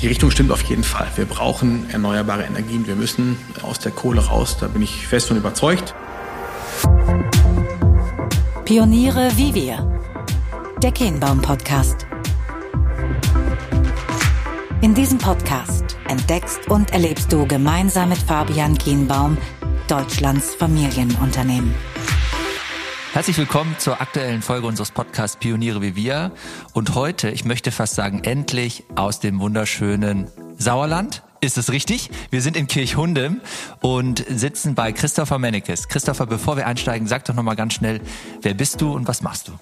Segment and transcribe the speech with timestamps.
[0.00, 1.08] Die Richtung stimmt auf jeden Fall.
[1.16, 2.86] Wir brauchen erneuerbare Energien.
[2.86, 4.58] Wir müssen aus der Kohle raus.
[4.60, 5.94] Da bin ich fest von überzeugt.
[8.66, 10.00] Pioniere wie wir.
[10.82, 12.06] Der Kehnbaum Podcast.
[14.82, 19.38] In diesem Podcast entdeckst und erlebst du gemeinsam mit Fabian Kienbaum
[19.88, 21.74] Deutschlands Familienunternehmen.
[23.16, 26.32] Herzlich willkommen zur aktuellen Folge unseres Podcasts Pioniere wie wir.
[26.74, 30.26] Und heute, ich möchte fast sagen, endlich aus dem wunderschönen
[30.58, 31.22] Sauerland.
[31.40, 32.10] Ist es richtig?
[32.28, 33.40] Wir sind in Kirchhundem
[33.80, 35.88] und sitzen bei Christopher Mennekes.
[35.88, 38.02] Christopher, bevor wir einsteigen, sag doch nochmal ganz schnell,
[38.42, 39.52] wer bist du und was machst du?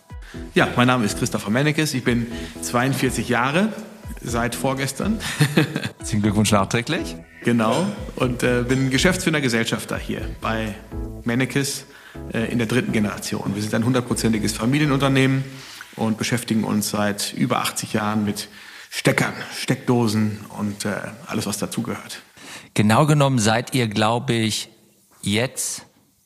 [0.56, 1.94] Ja, mein Name ist Christopher Mennekes.
[1.94, 2.26] Ich bin
[2.60, 3.72] 42 Jahre,
[4.20, 5.20] seit vorgestern.
[5.98, 7.14] Herzlichen Glückwunsch nachträglich.
[7.44, 7.86] Genau.
[8.16, 10.74] Und äh, bin Geschäftsführer Gesellschafter hier bei
[11.22, 11.84] Mennekes
[12.32, 13.54] in der dritten Generation.
[13.54, 15.44] Wir sind ein hundertprozentiges Familienunternehmen
[15.96, 18.48] und beschäftigen uns seit über 80 Jahren mit
[18.90, 20.94] Steckern, Steckdosen und äh,
[21.26, 22.22] alles, was dazugehört.
[22.74, 24.68] Genau genommen seid ihr, glaube ich,
[25.22, 25.83] jetzt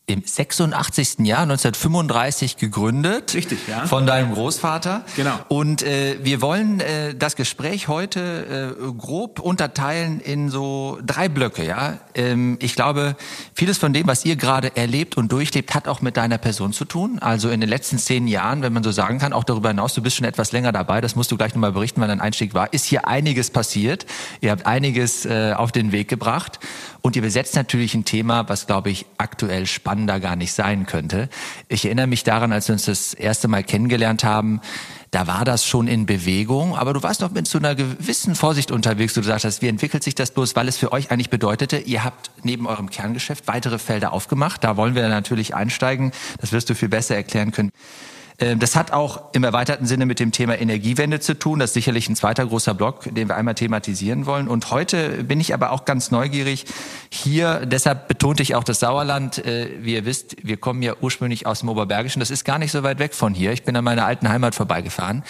[0.09, 1.19] im 86.
[1.21, 3.35] Jahr 1935 gegründet.
[3.35, 3.87] Richtig, ja.
[3.87, 5.05] Von deinem Großvater.
[5.17, 5.39] Genau.
[5.49, 11.65] Und äh, wir wollen äh, das Gespräch heute äh, grob unterteilen in so drei Blöcke.
[11.65, 13.17] Ja, ähm, ich glaube,
[13.53, 16.87] vieles von dem, was ihr gerade erlebt und durchlebt, hat auch mit deiner Person zu
[16.87, 17.19] tun.
[17.19, 20.01] Also in den letzten zehn Jahren, wenn man so sagen kann, auch darüber hinaus, du
[20.01, 21.03] bist schon etwas länger dabei.
[21.03, 22.73] Das musst du gleich nochmal berichten, wann dein Einstieg war.
[22.73, 24.07] Ist hier einiges passiert.
[24.41, 26.61] Ihr habt einiges äh, auf den Weg gebracht.
[27.01, 31.29] Und ihr besetzt natürlich ein Thema, was, glaube ich, aktuell spannender gar nicht sein könnte.
[31.69, 34.61] Ich erinnere mich daran, als wir uns das erste Mal kennengelernt haben,
[35.11, 38.71] da war das schon in Bewegung, aber du warst noch mit so einer gewissen Vorsicht
[38.71, 39.15] unterwegs.
[39.15, 42.31] Du sagst, wie entwickelt sich das bloß, weil es für euch eigentlich bedeutete, ihr habt
[42.43, 44.65] neben eurem Kerngeschäft weitere Felder aufgemacht.
[44.65, 46.13] Da wollen wir natürlich einsteigen.
[46.41, 47.71] Das wirst du viel besser erklären können.
[48.41, 51.59] Ähm, das hat auch im erweiterten Sinne mit dem Thema Energiewende zu tun.
[51.59, 54.49] Das ist sicherlich ein zweiter großer Block, den wir einmal thematisieren wollen.
[54.49, 56.65] Und heute bin ich aber auch ganz neugierig.
[57.11, 59.45] Hier, deshalb betonte ich auch das Sauerland.
[59.45, 62.21] Äh, wie ihr wisst, wir kommen ja ursprünglich aus dem Oberbergischen.
[62.21, 63.53] Das ist gar nicht so weit weg von hier.
[63.53, 65.25] Ich bin an meiner alten Heimat vorbeigefahren.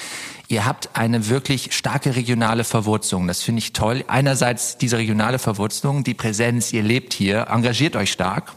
[0.49, 3.27] Ihr habt eine wirklich starke regionale Verwurzelung.
[3.27, 4.05] Das finde ich toll.
[4.09, 8.53] Einerseits diese regionale Verwurzelung, die Präsenz, ihr lebt hier, engagiert euch stark.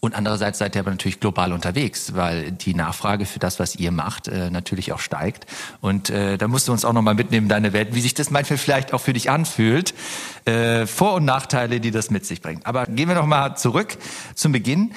[0.00, 3.90] Und andererseits seid ihr aber natürlich global unterwegs, weil die Nachfrage für das, was ihr
[3.90, 5.46] macht, äh, natürlich auch steigt.
[5.80, 8.58] Und äh, da musst du uns auch nochmal mitnehmen, deine Welt, wie sich das manchmal
[8.58, 9.94] vielleicht auch für dich anfühlt.
[10.44, 12.66] Äh, Vor- und Nachteile, die das mit sich bringt.
[12.66, 13.96] Aber gehen wir nochmal zurück
[14.34, 14.92] zum Beginn.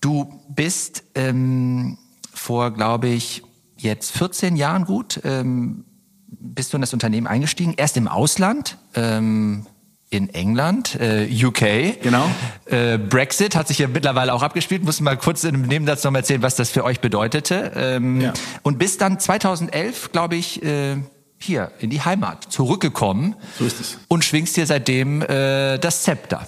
[0.00, 1.98] Du bist ähm,
[2.32, 3.42] vor, glaube ich,
[3.76, 5.84] jetzt 14 Jahren gut, ähm,
[6.26, 8.78] bist du in das Unternehmen eingestiegen, erst im Ausland.
[8.94, 9.66] Ähm,
[10.10, 12.00] in England, äh, UK.
[12.02, 12.30] Genau.
[12.66, 14.84] Äh, Brexit hat sich ja mittlerweile auch abgespielt.
[14.84, 17.72] Muss mal kurz in einem Nebensatz noch mal erzählen, was das für euch bedeutete.
[17.74, 18.32] Ähm, ja.
[18.62, 20.96] Und bis dann 2011, glaube ich, äh,
[21.38, 23.34] hier in die Heimat zurückgekommen.
[23.58, 23.98] So ist es.
[24.08, 26.46] Und schwingst dir seitdem äh, das Zepter.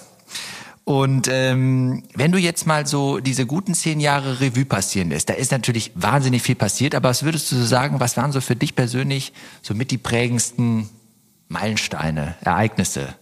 [0.87, 5.33] Und ähm, wenn du jetzt mal so diese guten zehn Jahre Revue passieren lässt, da
[5.33, 8.55] ist natürlich wahnsinnig viel passiert, aber was würdest du so sagen, was waren so für
[8.55, 10.87] dich persönlich so mit die prägendsten
[11.49, 13.15] Meilensteine, Ereignisse?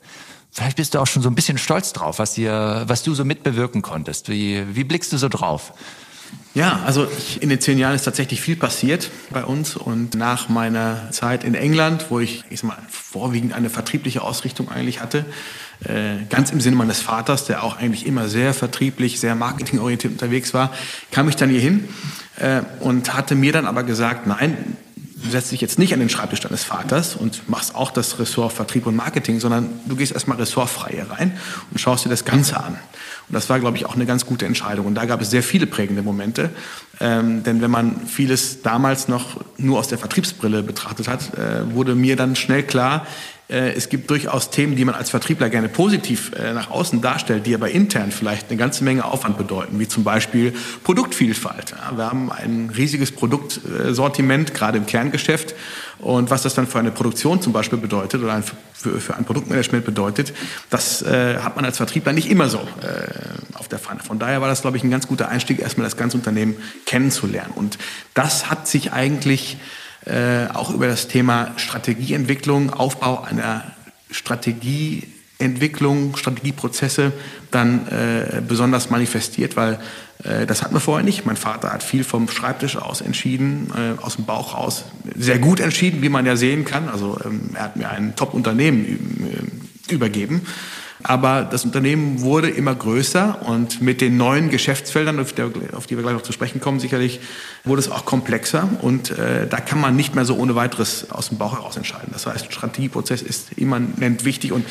[0.55, 3.25] Vielleicht bist du auch schon so ein bisschen stolz drauf, was, ihr, was du so
[3.25, 4.29] mitbewirken konntest.
[4.29, 5.73] Wie, wie blickst du so drauf?
[6.53, 10.47] Ja, also ich, in den zehn Jahren ist tatsächlich viel passiert bei uns und nach
[10.47, 15.25] meiner Zeit in England, wo ich, ich sag mal, vorwiegend eine vertriebliche Ausrichtung eigentlich hatte,
[15.83, 20.53] äh, ganz im Sinne meines Vaters, der auch eigentlich immer sehr vertrieblich, sehr marketingorientiert unterwegs
[20.53, 20.71] war,
[21.11, 21.89] kam ich dann hier hin
[22.39, 24.77] äh, und hatte mir dann aber gesagt, nein,
[25.29, 28.85] setzt dich jetzt nicht an den Schreibtisch deines Vaters und machst auch das Ressort Vertrieb
[28.85, 31.37] und Marketing, sondern du gehst erstmal ressortfrei hier rein
[31.71, 32.77] und schaust dir das Ganze an.
[33.27, 34.85] Und das war, glaube ich, auch eine ganz gute Entscheidung.
[34.85, 36.51] Und da gab es sehr viele prägende Momente.
[36.99, 41.95] Ähm, denn wenn man vieles damals noch nur aus der Vertriebsbrille betrachtet hat, äh, wurde
[41.95, 43.07] mir dann schnell klar,
[43.47, 47.53] es gibt durchaus Themen, die man als Vertriebler gerne positiv äh, nach außen darstellt, die
[47.53, 51.75] aber intern vielleicht eine ganze Menge Aufwand bedeuten, wie zum Beispiel Produktvielfalt.
[51.95, 55.53] Wir haben ein riesiges Produktsortiment, gerade im Kerngeschäft.
[55.99, 59.85] Und was das dann für eine Produktion zum Beispiel bedeutet oder für, für ein Produktmanagement
[59.85, 60.33] bedeutet,
[60.69, 62.59] das äh, hat man als Vertriebler nicht immer so
[63.53, 64.01] auf der Pfanne.
[64.01, 66.55] Von daher war das, glaube ich, ein ganz guter Einstieg, erstmal das ganze Unternehmen
[66.85, 67.53] kennenzulernen.
[67.55, 67.77] Und
[68.13, 69.57] das hat sich eigentlich
[70.05, 73.63] äh, auch über das Thema Strategieentwicklung, Aufbau einer
[74.11, 77.11] Strategieentwicklung, Strategieprozesse
[77.51, 79.79] dann äh, besonders manifestiert, weil
[80.23, 81.25] äh, das hatten wir vorher nicht.
[81.25, 84.85] Mein Vater hat viel vom Schreibtisch aus entschieden, äh, aus dem Bauch raus,
[85.15, 86.89] sehr gut entschieden, wie man ja sehen kann.
[86.89, 89.49] Also ähm, er hat mir ein Top-Unternehmen
[89.89, 90.41] äh, übergeben.
[91.07, 95.95] Aber das Unternehmen wurde immer größer und mit den neuen Geschäftsfeldern, auf, der, auf die
[95.95, 97.19] wir gleich noch zu sprechen kommen, sicherlich,
[97.63, 98.67] wurde es auch komplexer.
[98.81, 102.09] Und äh, da kann man nicht mehr so ohne weiteres aus dem Bauch heraus entscheiden.
[102.11, 104.51] Das heißt, Strategieprozess ist immanent wichtig.
[104.51, 104.65] Und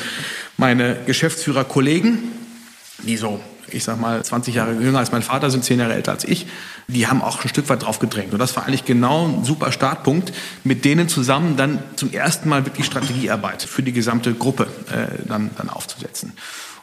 [0.57, 2.19] meine Geschäftsführerkollegen,
[3.03, 3.39] die so
[3.71, 6.47] ich sag mal, 20 Jahre jünger als mein Vater, sind 10 Jahre älter als ich,
[6.87, 8.33] die haben auch ein Stück weit drauf gedrängt.
[8.33, 10.33] Und das war eigentlich genau ein super Startpunkt,
[10.63, 15.49] mit denen zusammen dann zum ersten Mal wirklich Strategiearbeit für die gesamte Gruppe äh, dann,
[15.57, 16.33] dann aufzusetzen.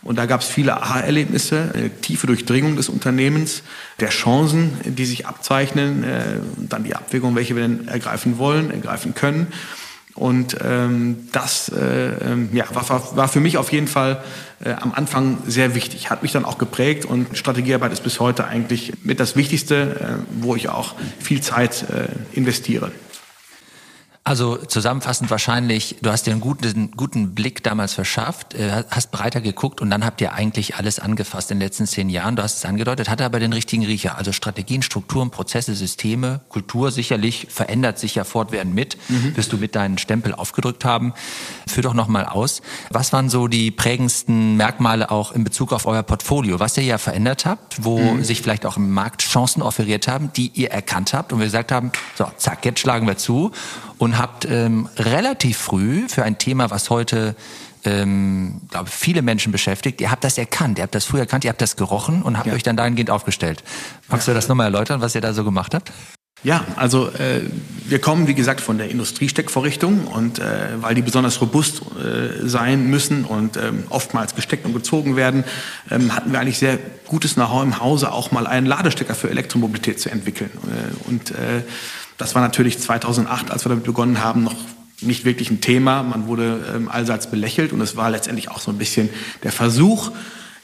[0.02, 3.62] Und da gab es viele Aha-Erlebnisse, eine tiefe Durchdringung des Unternehmens,
[4.00, 6.22] der Chancen, die sich abzeichnen, äh,
[6.56, 9.46] dann die Abwägung, welche wir denn ergreifen wollen, ergreifen können.
[10.14, 14.22] Und ähm, das äh, ähm, ja, war, war für mich auf jeden Fall
[14.62, 18.46] äh, am Anfang sehr wichtig, hat mich dann auch geprägt und Strategiearbeit ist bis heute
[18.46, 22.92] eigentlich mit das Wichtigste, äh, wo ich auch viel Zeit äh, investiere.
[24.24, 29.40] Also zusammenfassend wahrscheinlich, du hast dir einen guten, guten Blick damals verschafft, äh, hast breiter
[29.40, 32.36] geguckt und dann habt ihr eigentlich alles angefasst in den letzten zehn Jahren.
[32.36, 34.16] Du hast es angedeutet, hatte aber den richtigen Riecher.
[34.16, 39.36] Also Strategien, Strukturen, Prozesse, Systeme, Kultur sicherlich verändert sich ja fortwährend mit, mhm.
[39.36, 41.14] wirst du mit deinen Stempel aufgedrückt haben.
[41.66, 42.62] Führ doch nochmal aus.
[42.90, 46.98] Was waren so die prägendsten Merkmale auch in Bezug auf euer Portfolio, was ihr ja
[46.98, 48.22] verändert habt, wo mhm.
[48.22, 51.72] sich vielleicht auch im Markt Chancen offeriert haben, die ihr erkannt habt und wir gesagt
[51.72, 53.50] haben, so, zack, jetzt schlagen wir zu
[54.02, 57.36] und habt ähm, relativ früh für ein Thema, was heute
[57.84, 60.00] ähm, glaube viele Menschen beschäftigt.
[60.00, 62.48] Ihr habt das erkannt, ihr habt das früh erkannt, ihr habt das gerochen und habt
[62.48, 62.52] ja.
[62.52, 63.62] euch dann dahingehend aufgestellt.
[64.08, 64.34] Magst ja.
[64.34, 65.92] du das nochmal erläutern, was ihr da so gemacht habt?
[66.42, 67.42] Ja, also äh,
[67.84, 70.42] wir kommen, wie gesagt, von der Industriesteckvorrichtung und äh,
[70.80, 75.44] weil die besonders robust äh, sein müssen und ähm, oftmals gesteckt und gezogen werden,
[75.92, 80.00] ähm, hatten wir eigentlich sehr gutes Know-how im Hause, auch mal einen Ladestecker für Elektromobilität
[80.00, 80.50] zu entwickeln.
[80.64, 81.62] Äh, und äh,
[82.22, 84.54] das war natürlich 2008, als wir damit begonnen haben, noch
[85.00, 86.04] nicht wirklich ein Thema.
[86.04, 89.08] Man wurde ähm, allseits belächelt und es war letztendlich auch so ein bisschen
[89.42, 90.12] der Versuch,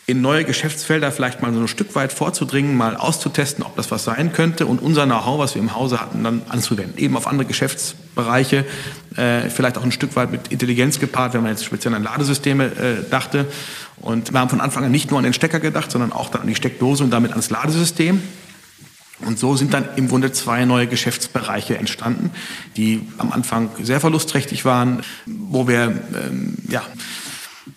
[0.06, 4.04] in neue Geschäftsfelder vielleicht mal so ein Stück weit vorzudringen, mal auszutesten, ob das was
[4.04, 6.96] sein könnte und unser Know-how, was wir im Hause hatten, dann anzuwenden.
[6.96, 8.64] Eben auf andere Geschäftsbereiche,
[9.16, 12.66] äh, vielleicht auch ein Stück weit mit Intelligenz gepaart, wenn man jetzt speziell an Ladesysteme
[12.66, 13.46] äh, dachte.
[13.96, 16.42] Und wir haben von Anfang an nicht nur an den Stecker gedacht, sondern auch dann
[16.42, 18.22] an die Steckdose und damit ans Ladesystem.
[19.26, 22.30] Und so sind dann im Grunde zwei neue Geschäftsbereiche entstanden,
[22.76, 26.82] die am Anfang sehr verlustträchtig waren, wo wir ähm, ja,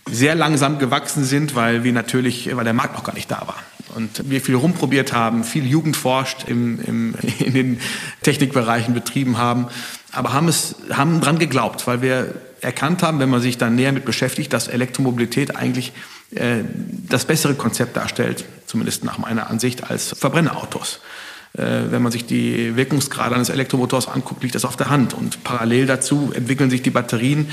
[0.10, 3.58] sehr langsam gewachsen sind, weil wir natürlich, weil der Markt noch gar nicht da war.
[3.96, 7.80] Und wir viel rumprobiert haben, viel Jugendforscht im, im, in den
[8.22, 9.68] Technikbereichen betrieben haben,
[10.12, 13.92] aber haben es, haben dran geglaubt, weil wir erkannt haben, wenn man sich dann näher
[13.92, 15.94] mit beschäftigt, dass Elektromobilität eigentlich
[16.36, 16.60] äh,
[17.10, 21.00] das bessere Konzept darstellt, zumindest nach meiner Ansicht, als Verbrennerautos.
[21.54, 25.14] Äh, wenn man sich die Wirkungsgrade eines Elektromotors anguckt, liegt das auf der Hand.
[25.14, 27.50] Und parallel dazu entwickeln sich die Batterien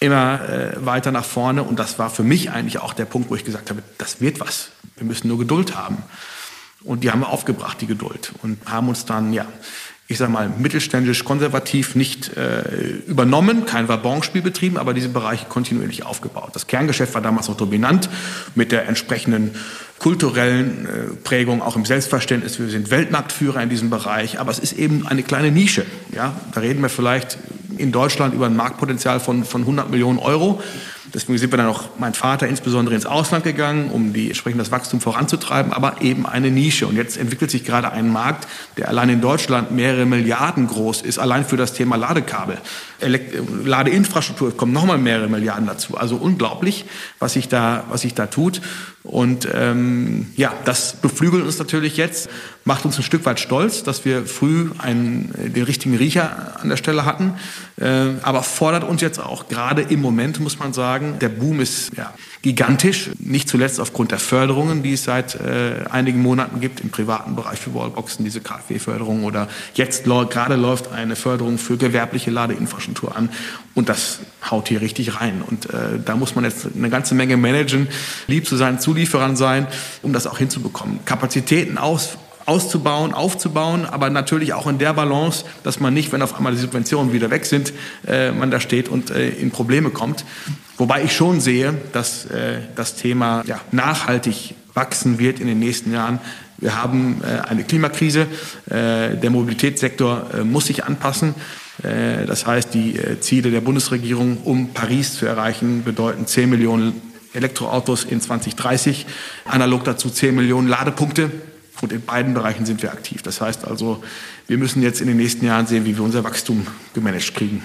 [0.00, 1.62] immer äh, weiter nach vorne.
[1.62, 4.40] Und das war für mich eigentlich auch der Punkt, wo ich gesagt habe, das wird
[4.40, 4.70] was.
[4.96, 5.98] Wir müssen nur Geduld haben.
[6.84, 8.32] Und die haben wir aufgebracht, die Geduld.
[8.42, 9.46] Und haben uns dann, ja,
[10.12, 12.62] ich sage mal, mittelständisch konservativ nicht äh,
[13.06, 16.50] übernommen, kein Wabonspiel betrieben, aber diese Bereiche kontinuierlich aufgebaut.
[16.52, 18.08] Das Kerngeschäft war damals noch dominant
[18.54, 19.52] mit der entsprechenden
[19.98, 22.58] kulturellen äh, Prägung, auch im Selbstverständnis.
[22.58, 25.84] Wir sind Weltmarktführer in diesem Bereich, aber es ist eben eine kleine Nische.
[26.14, 26.34] Ja?
[26.52, 27.38] Da reden wir vielleicht
[27.78, 30.62] in Deutschland über ein Marktpotenzial von, von 100 Millionen Euro.
[31.14, 34.70] Deswegen sind wir dann auch, mein Vater insbesondere ins Ausland gegangen, um die, entsprechend das
[34.70, 36.86] Wachstum voranzutreiben, aber eben eine Nische.
[36.86, 38.48] Und jetzt entwickelt sich gerade ein Markt,
[38.78, 42.58] der allein in Deutschland mehrere Milliarden groß ist, allein für das Thema Ladekabel.
[43.00, 45.98] Elekt Ladeinfrastruktur kommen nochmal mehrere Milliarden dazu.
[45.98, 46.86] Also unglaublich,
[47.18, 48.62] was sich da, was sich da tut.
[49.02, 52.30] Und ähm, ja, das beflügelt uns natürlich jetzt,
[52.64, 56.76] macht uns ein Stück weit stolz, dass wir früh einen, den richtigen Riecher an der
[56.76, 57.34] Stelle hatten,
[57.80, 61.96] äh, aber fordert uns jetzt auch gerade im Moment, muss man sagen, der Boom ist
[61.96, 66.90] ja, gigantisch, nicht zuletzt aufgrund der Förderungen, die es seit äh, einigen Monaten gibt im
[66.90, 73.16] privaten Bereich für Wallboxen, diese KfW-Förderung oder jetzt gerade läuft eine Förderung für gewerbliche Ladeinfrastruktur
[73.16, 73.30] an
[73.74, 75.42] und das haut hier richtig rein.
[75.46, 77.88] Und äh, da muss man jetzt eine ganze Menge managen,
[78.26, 79.66] lieb zu sein, Zulieferern sein,
[80.02, 81.04] um das auch hinzubekommen.
[81.04, 86.36] Kapazitäten aus, auszubauen, aufzubauen, aber natürlich auch in der Balance, dass man nicht, wenn auf
[86.36, 87.72] einmal die Subventionen wieder weg sind,
[88.06, 90.24] äh, man da steht und äh, in Probleme kommt.
[90.78, 95.92] Wobei ich schon sehe, dass äh, das Thema ja, nachhaltig wachsen wird in den nächsten
[95.92, 96.18] Jahren.
[96.62, 98.28] Wir haben äh, eine Klimakrise.
[98.66, 101.34] Äh, der Mobilitätssektor äh, muss sich anpassen.
[101.82, 107.00] Das heißt, die Ziele der Bundesregierung, um Paris zu erreichen, bedeuten 10 Millionen
[107.32, 109.06] Elektroautos in 2030,
[109.46, 111.30] analog dazu 10 Millionen Ladepunkte.
[111.82, 113.22] Und in beiden Bereichen sind wir aktiv.
[113.22, 114.02] Das heißt also,
[114.46, 117.62] wir müssen jetzt in den nächsten Jahren sehen, wie wir unser Wachstum gemanagt kriegen.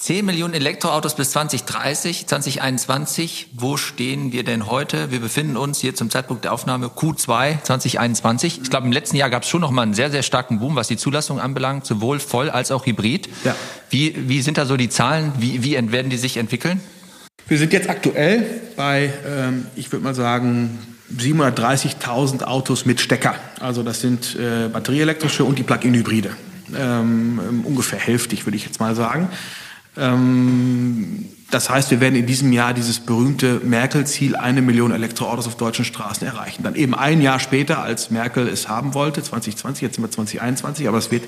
[0.00, 3.48] 10 Millionen Elektroautos bis 2030, 2021.
[3.52, 5.10] Wo stehen wir denn heute?
[5.10, 8.62] Wir befinden uns hier zum Zeitpunkt der Aufnahme Q2 2021.
[8.62, 10.74] Ich glaube, im letzten Jahr gab es schon noch mal einen sehr, sehr starken Boom,
[10.74, 13.28] was die Zulassung anbelangt, sowohl voll als auch hybrid.
[13.44, 13.54] Ja.
[13.90, 15.34] Wie, wie sind da so die Zahlen?
[15.38, 16.80] Wie, wie werden die sich entwickeln?
[17.46, 18.46] Wir sind jetzt aktuell
[18.76, 20.78] bei, ähm, ich würde mal sagen,
[21.16, 23.34] 730.000 Autos mit Stecker.
[23.60, 26.30] Also das sind äh, batterieelektrische und die Plug-in-Hybride.
[26.76, 29.28] Ähm, ungefähr hälftig, würde ich jetzt mal sagen.
[29.96, 35.56] Ähm, das heißt, wir werden in diesem Jahr dieses berühmte Merkel-Ziel, eine Million Elektroautos auf
[35.56, 36.62] deutschen Straßen erreichen.
[36.62, 40.86] Dann eben ein Jahr später, als Merkel es haben wollte, 2020, jetzt sind wir 2021,
[40.86, 41.24] aber es wird,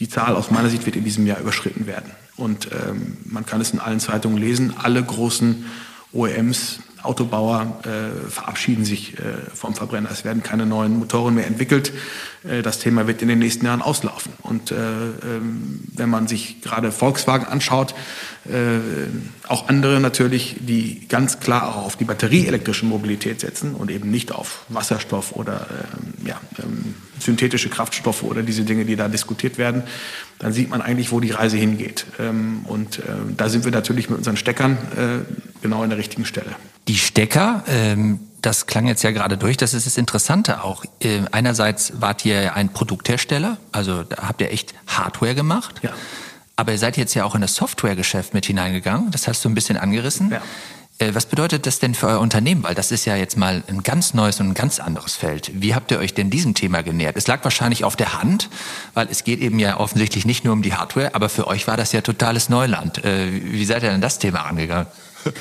[0.00, 2.10] die Zahl aus meiner Sicht wird in diesem Jahr überschritten werden.
[2.36, 5.66] Und ähm, man kann es in allen Zeitungen lesen, alle großen
[6.12, 9.22] OEMs Autobauer äh, verabschieden sich äh,
[9.54, 10.10] vom Verbrenner.
[10.10, 11.92] Es werden keine neuen Motoren mehr entwickelt.
[12.48, 14.32] Äh, das Thema wird in den nächsten Jahren auslaufen.
[14.42, 17.94] Und äh, ähm, wenn man sich gerade Volkswagen anschaut,
[18.46, 18.78] äh,
[19.48, 24.32] auch andere natürlich, die ganz klar auch auf die batterieelektrische Mobilität setzen und eben nicht
[24.32, 29.82] auf Wasserstoff oder ähm, ja, ähm, synthetische Kraftstoffe oder diese Dinge, die da diskutiert werden,
[30.38, 32.06] dann sieht man eigentlich, wo die Reise hingeht.
[32.64, 33.02] Und äh,
[33.36, 36.56] da sind wir natürlich mit unseren Steckern äh, genau an der richtigen Stelle.
[36.88, 40.84] Die Stecker, ähm, das klang jetzt ja gerade durch, das ist das Interessante auch.
[41.00, 45.80] Äh, einerseits wart ihr ein Produkthersteller, also habt ihr echt Hardware gemacht.
[45.82, 45.92] Ja.
[46.56, 49.10] Aber ihr seid jetzt ja auch in das Softwaregeschäft mit hineingegangen.
[49.10, 50.30] Das hast du ein bisschen angerissen.
[50.30, 50.42] Ja.
[51.00, 52.62] Äh, was bedeutet das denn für euer Unternehmen?
[52.62, 55.50] Weil das ist ja jetzt mal ein ganz neues und ein ganz anderes Feld.
[55.54, 57.16] Wie habt ihr euch denn diesem Thema genähert?
[57.16, 58.50] Es lag wahrscheinlich auf der Hand,
[58.94, 61.76] weil es geht eben ja offensichtlich nicht nur um die Hardware, aber für euch war
[61.76, 63.02] das ja totales Neuland.
[63.04, 64.86] Äh, wie seid ihr denn das Thema angegangen?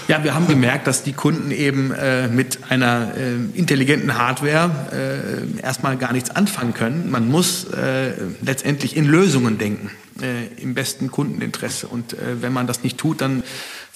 [0.08, 5.62] Ja, wir haben gemerkt, dass die Kunden eben äh, mit einer äh, intelligenten Hardware äh,
[5.62, 7.10] erstmal gar nichts anfangen können.
[7.10, 11.88] Man muss äh, letztendlich in Lösungen denken, äh, im besten Kundeninteresse.
[11.88, 13.44] Und äh, wenn man das nicht tut, dann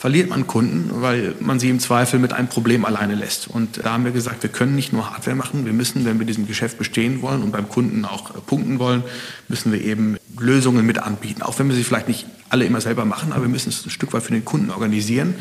[0.03, 3.47] verliert man Kunden, weil man sie im Zweifel mit einem Problem alleine lässt.
[3.47, 6.25] Und da haben wir gesagt, wir können nicht nur Hardware machen, wir müssen, wenn wir
[6.25, 9.03] diesem Geschäft bestehen wollen und beim Kunden auch punkten wollen,
[9.47, 11.41] müssen wir eben Lösungen mit anbieten.
[11.41, 13.91] Auch wenn wir sie vielleicht nicht alle immer selber machen, aber wir müssen es ein
[13.91, 15.35] Stück weit für den Kunden organisieren.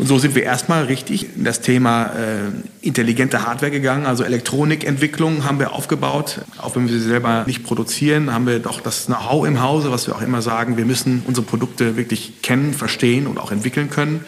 [0.00, 2.48] Und so sind wir erstmal richtig in das Thema äh,
[2.80, 6.40] intelligente Hardware gegangen, also Elektronikentwicklung haben wir aufgebaut.
[6.56, 10.06] Auch wenn wir sie selber nicht produzieren, haben wir doch das Know-how im Hause, was
[10.06, 14.24] wir auch immer sagen, wir müssen unsere Produkte wirklich kennen, verstehen und auch entwickeln können.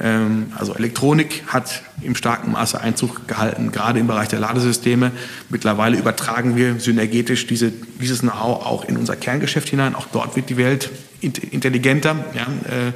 [0.00, 5.12] Ähm, also Elektronik hat im starken Maße Einzug gehalten, gerade im Bereich der Ladesysteme.
[5.50, 7.70] Mittlerweile übertragen wir synergetisch diese,
[8.00, 9.94] dieses Know-how auch in unser Kerngeschäft hinein.
[9.94, 12.24] Auch dort wird die Welt intelligenter.
[12.34, 12.92] Ja, äh,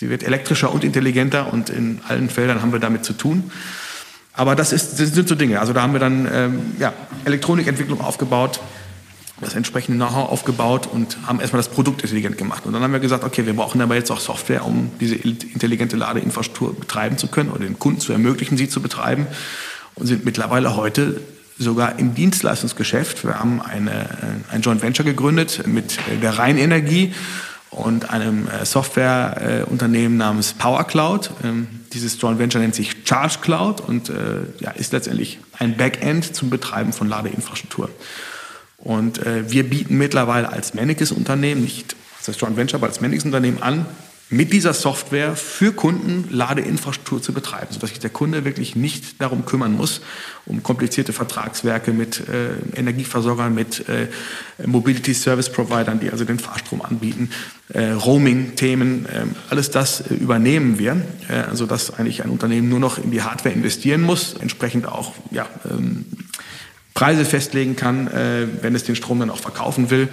[0.00, 3.50] Sie wird elektrischer und intelligenter und in allen Feldern haben wir damit zu tun.
[4.32, 5.60] Aber das, ist, das sind so Dinge.
[5.60, 6.94] Also da haben wir dann ähm, ja,
[7.26, 8.60] Elektronikentwicklung aufgebaut,
[9.42, 12.64] das entsprechende Know-how aufgebaut und haben erstmal das Produkt intelligent gemacht.
[12.64, 15.96] Und dann haben wir gesagt, okay, wir brauchen aber jetzt auch Software, um diese intelligente
[15.96, 19.26] Ladeinfrastruktur betreiben zu können oder den Kunden zu ermöglichen, sie zu betreiben.
[19.96, 21.20] Und sind mittlerweile heute
[21.58, 23.22] sogar im Dienstleistungsgeschäft.
[23.22, 24.06] Wir haben eine,
[24.50, 27.12] ein Joint Venture gegründet mit der Rheinenergie
[27.70, 31.30] und einem äh, Softwareunternehmen namens Power Cloud.
[31.44, 34.14] Ähm, dieses Joint Venture nennt sich Charge Cloud und äh,
[34.60, 37.88] ja, ist letztendlich ein Backend zum Betreiben von Ladeinfrastruktur.
[38.78, 41.94] Und äh, wir bieten mittlerweile als Mannekes Unternehmen, nicht
[42.26, 43.86] als Joint Venture, aber als Mannekes Unternehmen an,
[44.32, 49.44] mit dieser Software für Kunden Ladeinfrastruktur zu betreiben, sodass sich der Kunde wirklich nicht darum
[49.44, 50.00] kümmern muss,
[50.46, 54.06] um komplizierte Vertragswerke mit äh, Energieversorgern, mit äh,
[54.64, 57.30] Mobility Service Providern, die also den Fahrstrom anbieten,
[57.70, 62.98] äh, Roaming-Themen, äh, alles das äh, übernehmen wir, äh, sodass eigentlich ein Unternehmen nur noch
[62.98, 66.04] in die Hardware investieren muss, entsprechend auch ja, ähm,
[66.94, 70.08] Preise festlegen kann, äh, wenn es den Strom dann auch verkaufen will.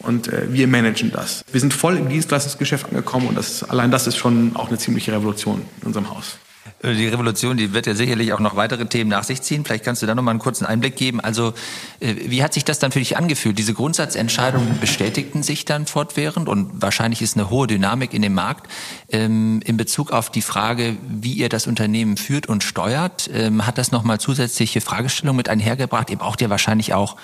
[0.00, 1.44] Und äh, wir managen das.
[1.50, 5.12] Wir sind voll im Dienstleistungsgeschäft angekommen und das, allein das ist schon auch eine ziemliche
[5.12, 6.38] Revolution in unserem Haus.
[6.82, 9.64] Äh, die Revolution, die wird ja sicherlich auch noch weitere Themen nach sich ziehen.
[9.64, 11.20] Vielleicht kannst du da noch mal einen kurzen Einblick geben.
[11.20, 11.54] Also,
[12.00, 13.58] äh, wie hat sich das dann für dich angefühlt?
[13.58, 18.70] Diese Grundsatzentscheidungen bestätigten sich dann fortwährend und wahrscheinlich ist eine hohe Dynamik in dem Markt
[19.10, 23.28] ähm, in Bezug auf die Frage, wie ihr das Unternehmen führt und steuert.
[23.32, 26.10] Ähm, hat das noch mal zusätzliche Fragestellungen mit einhergebracht?
[26.10, 27.16] Ihr braucht ja wahrscheinlich auch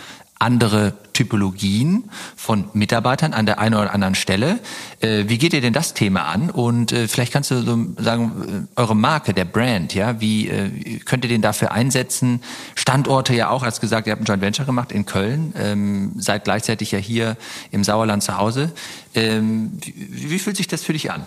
[0.44, 2.04] andere Typologien
[2.36, 4.60] von Mitarbeitern an der einen oder anderen Stelle.
[5.00, 6.50] Äh, wie geht ihr denn das Thema an?
[6.50, 11.24] Und äh, vielleicht kannst du so sagen, äh, eure Marke, der Brand, ja, wie könnt
[11.24, 12.42] ihr den dafür einsetzen?
[12.74, 16.44] Standorte ja auch, als gesagt, ihr habt ein Joint Venture gemacht in Köln, ähm, seid
[16.44, 17.36] gleichzeitig ja hier
[17.70, 18.72] im Sauerland zu Hause.
[19.14, 21.26] Ähm, wie, fühlt sich das für dich an?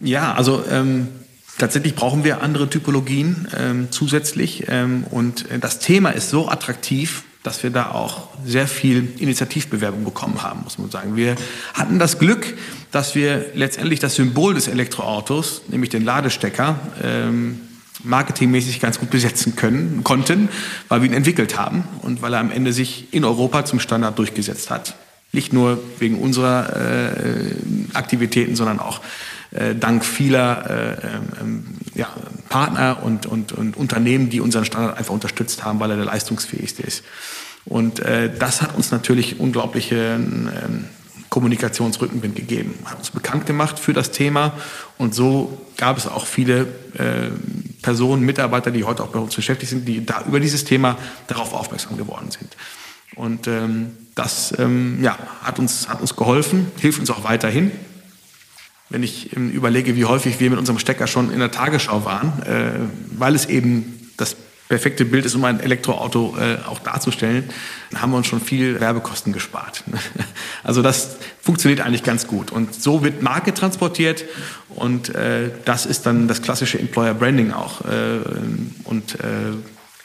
[0.00, 1.08] Ja, also ähm
[1.56, 7.62] Tatsächlich brauchen wir andere Typologien ähm, zusätzlich ähm, und das Thema ist so attraktiv, dass
[7.62, 11.14] wir da auch sehr viel Initiativbewerbung bekommen haben, muss man sagen.
[11.14, 11.36] Wir
[11.74, 12.56] hatten das Glück,
[12.90, 17.60] dass wir letztendlich das Symbol des Elektroautos, nämlich den Ladestecker, ähm,
[18.02, 20.48] marketingmäßig ganz gut besetzen können, konnten,
[20.88, 24.18] weil wir ihn entwickelt haben und weil er am Ende sich in Europa zum Standard
[24.18, 24.94] durchgesetzt hat.
[25.32, 27.54] Nicht nur wegen unserer äh,
[27.92, 29.00] Aktivitäten, sondern auch
[29.54, 32.08] äh, dank vieler äh, ähm, ja,
[32.48, 36.82] Partner und, und, und Unternehmen, die unseren Standard einfach unterstützt haben, weil er der leistungsfähigste
[36.82, 37.04] ist.
[37.64, 40.84] Und äh, das hat uns natürlich unglaubliche ähm,
[41.30, 44.52] Kommunikationsrückenwind gegeben, hat uns bekannt gemacht für das Thema
[44.98, 47.30] und so gab es auch viele äh,
[47.82, 50.96] Personen, Mitarbeiter, die heute auch bei uns beschäftigt sind, die da über dieses Thema
[51.26, 52.56] darauf aufmerksam geworden sind.
[53.16, 57.72] Und ähm, das ähm, ja, hat, uns, hat uns geholfen, hilft uns auch weiterhin.
[58.90, 62.72] Wenn ich überlege, wie häufig wir mit unserem Stecker schon in der Tagesschau waren, äh,
[63.18, 64.36] weil es eben das
[64.68, 67.44] perfekte Bild ist, um ein Elektroauto äh, auch darzustellen,
[67.94, 69.84] haben wir uns schon viel Werbekosten gespart.
[70.62, 72.50] Also das funktioniert eigentlich ganz gut.
[72.50, 74.24] Und so wird Marke transportiert
[74.70, 78.20] und äh, das ist dann das klassische Employer Branding auch äh,
[78.84, 79.52] und äh,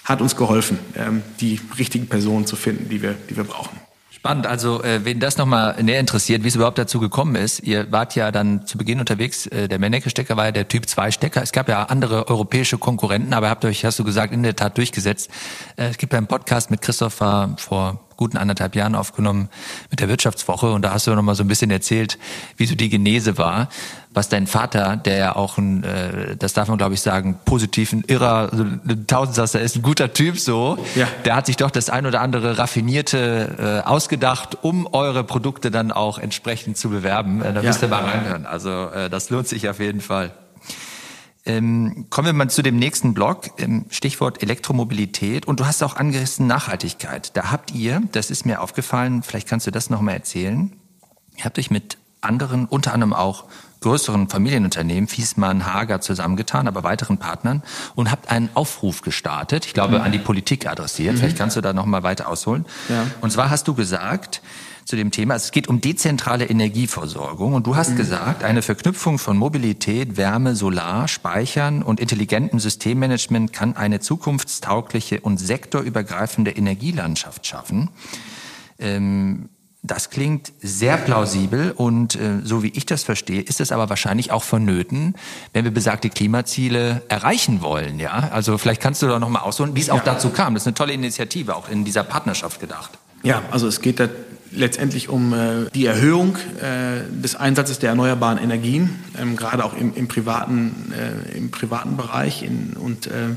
[0.03, 3.79] hat uns geholfen, ähm, die richtigen Personen zu finden, die wir, die wir brauchen.
[4.19, 4.47] Spannend.
[4.47, 7.61] Also, äh, wen das nochmal näher interessiert, wie es überhaupt dazu gekommen ist.
[7.61, 9.47] Ihr wart ja dann zu Beginn unterwegs.
[9.47, 11.41] Äh, der Mennecke-Stecker war ja der Typ 2 Stecker.
[11.41, 14.77] Es gab ja andere europäische Konkurrenten, aber habt euch, hast du gesagt, in der Tat
[14.77, 15.31] durchgesetzt.
[15.77, 19.47] Äh, es gibt einen Podcast mit Christopher vor guten anderthalb Jahren aufgenommen
[19.89, 22.19] mit der Wirtschaftswoche und da hast du noch mal so ein bisschen erzählt,
[22.57, 23.69] wie so die Genese war,
[24.13, 27.93] was dein Vater, der ja auch ein, äh, das darf man glaube ich sagen, positiv
[27.93, 28.51] ein irrer,
[29.07, 31.07] Tausendsasser ist, ein guter Typ so, ja.
[31.23, 35.93] der hat sich doch das ein oder andere raffinierte äh, ausgedacht, um eure Produkte dann
[35.93, 37.41] auch entsprechend zu bewerben.
[37.41, 38.45] Äh, da müsst ihr mal reinhören.
[38.45, 40.31] Also äh, das lohnt sich auf jeden Fall.
[41.49, 45.47] Ähm, kommen wir mal zu dem nächsten Block, ähm, Stichwort Elektromobilität.
[45.47, 47.35] Und du hast auch angerissen Nachhaltigkeit.
[47.35, 50.75] Da habt ihr, das ist mir aufgefallen, vielleicht kannst du das nochmal erzählen,
[51.37, 53.45] ihr habt euch mit anderen, unter anderem auch
[53.81, 57.63] größeren Familienunternehmen, Fiesmann, Hager zusammengetan, aber weiteren Partnern
[57.95, 60.05] und habt einen Aufruf gestartet, ich glaube mhm.
[60.05, 61.15] an die Politik adressiert.
[61.15, 61.19] Mhm.
[61.19, 62.65] Vielleicht kannst du da nochmal weiter ausholen.
[62.89, 63.07] Ja.
[63.21, 64.41] Und zwar hast du gesagt,
[64.89, 65.35] zu dem Thema.
[65.35, 67.97] Es geht um dezentrale Energieversorgung und du hast mhm.
[67.97, 75.37] gesagt, eine Verknüpfung von Mobilität, Wärme, Solar, Speichern und intelligentem Systemmanagement kann eine zukunftstaugliche und
[75.37, 77.91] sektorübergreifende Energielandschaft schaffen.
[78.79, 79.49] Ähm,
[79.81, 84.31] das klingt sehr plausibel und äh, so wie ich das verstehe, ist es aber wahrscheinlich
[84.31, 85.15] auch vonnöten,
[85.53, 87.97] wenn wir besagte Klimaziele erreichen wollen.
[87.99, 90.53] Ja, also vielleicht kannst du da noch mal ausholen, wie es auch dazu kam.
[90.53, 92.91] Das ist eine tolle Initiative, auch in dieser Partnerschaft gedacht.
[93.23, 94.07] Ja, also es geht da
[94.51, 99.93] letztendlich um äh, die Erhöhung äh, des Einsatzes der erneuerbaren Energien, ähm, gerade auch im,
[99.95, 102.43] im, privaten, äh, im privaten Bereich.
[102.43, 103.35] In, und äh,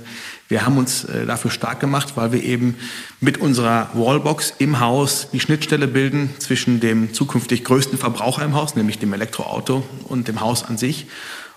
[0.49, 2.77] wir haben uns äh, dafür stark gemacht, weil wir eben
[3.21, 8.77] mit unserer Wallbox im Haus die Schnittstelle bilden zwischen dem zukünftig größten Verbraucher im Haus,
[8.77, 11.07] nämlich dem Elektroauto, und dem Haus an sich.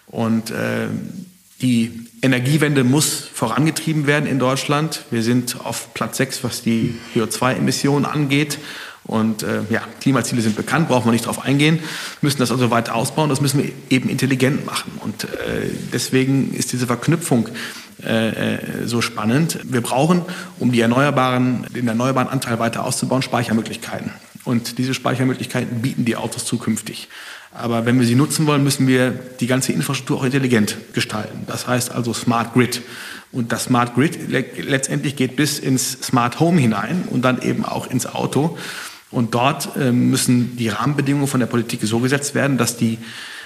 [0.08, 0.88] Und äh,
[1.62, 5.04] die Energiewende muss vorangetrieben werden in Deutschland.
[5.12, 8.58] Wir sind auf Platz 6, was die CO2-Emissionen angeht.
[9.06, 11.80] Und äh, ja, Klimaziele sind bekannt, brauchen wir nicht darauf eingehen,
[12.22, 14.94] müssen das also weiter ausbauen, das müssen wir eben intelligent machen.
[15.00, 15.28] Und äh,
[15.94, 17.50] deswegen ist diese Verknüpfung
[18.04, 19.60] äh, äh, so spannend.
[19.64, 20.24] Wir brauchen,
[20.60, 24.12] um die erneuerbaren, den erneuerbaren Anteil weiter auszubauen, Speichermöglichkeiten.
[24.44, 27.08] Und diese Speichermöglichkeiten bieten die Autos zukünftig.
[27.52, 31.46] Aber wenn wir sie nutzen wollen, müssen wir die ganze Infrastruktur auch intelligent gestalten.
[31.48, 32.82] Das heißt also Smart Grid.
[33.32, 37.90] Und das Smart Grid letztendlich geht bis ins Smart Home hinein und dann eben auch
[37.90, 38.58] ins Auto.
[39.16, 42.98] Und dort äh, müssen die Rahmenbedingungen von der Politik so gesetzt werden, dass die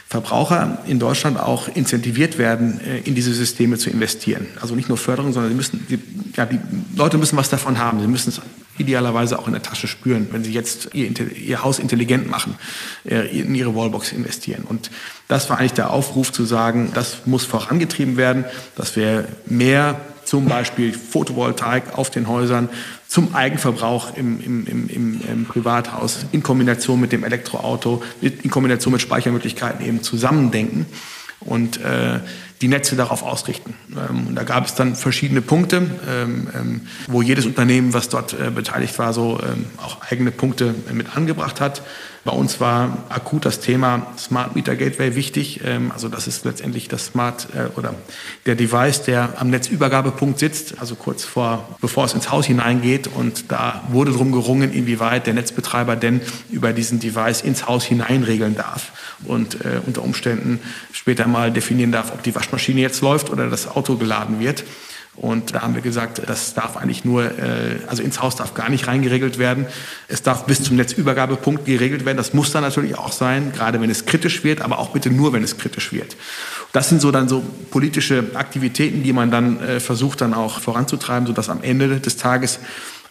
[0.07, 4.47] Verbraucher in Deutschland auch incentiviert werden, äh, in diese Systeme zu investieren.
[4.59, 5.99] Also nicht nur Förderung, sondern sie müssen, die,
[6.35, 6.59] ja, die
[6.95, 8.01] Leute müssen was davon haben.
[8.01, 8.41] Sie müssen es
[8.79, 12.55] idealerweise auch in der Tasche spüren, wenn sie jetzt ihr, ihr Haus intelligent machen,
[13.05, 14.63] äh, in ihre Wallbox investieren.
[14.67, 14.89] Und
[15.27, 20.45] das war eigentlich der Aufruf zu sagen, das muss vorangetrieben werden, dass wir mehr zum
[20.45, 22.69] Beispiel Photovoltaik auf den Häusern
[23.09, 29.01] zum Eigenverbrauch im, im, im, im, Privathaus in Kombination mit dem Elektroauto, in Kombination mit
[29.01, 30.85] Speichermöglichkeiten eben zusammendenken
[31.39, 32.19] und äh,
[32.61, 33.73] die Netze darauf ausrichten.
[33.91, 38.33] Ähm, und da gab es dann verschiedene Punkte, ähm, ähm, wo jedes Unternehmen, was dort
[38.33, 41.81] äh, beteiligt war, so ähm, auch eigene Punkte mit angebracht hat.
[42.25, 45.61] Bei uns war akut das Thema Smart Meter Gateway wichtig.
[45.63, 47.95] Ähm, also das ist letztendlich das Smart äh, oder
[48.45, 53.07] der Device, der am Netzübergabepunkt sitzt, also kurz vor, bevor es ins Haus hineingeht.
[53.07, 56.19] Und da wurde drum gerungen, inwieweit der Netzbetreiber denn
[56.51, 58.91] über diesen Device ins Haus hinein regeln darf
[59.23, 60.59] und äh, unter Umständen
[60.99, 64.65] später mal definieren darf, ob die Waschmaschine jetzt läuft oder das Auto geladen wird.
[65.15, 68.69] Und da haben wir gesagt, das darf eigentlich nur, äh, also ins Haus darf gar
[68.69, 69.65] nicht reingeregelt werden.
[70.09, 72.17] Es darf bis zum Netzübergabepunkt geregelt werden.
[72.17, 75.31] Das muss dann natürlich auch sein, gerade wenn es kritisch wird, aber auch bitte nur,
[75.31, 76.17] wenn es kritisch wird.
[76.73, 81.27] Das sind so dann so politische Aktivitäten, die man dann äh, versucht dann auch voranzutreiben,
[81.27, 82.59] sodass am Ende des Tages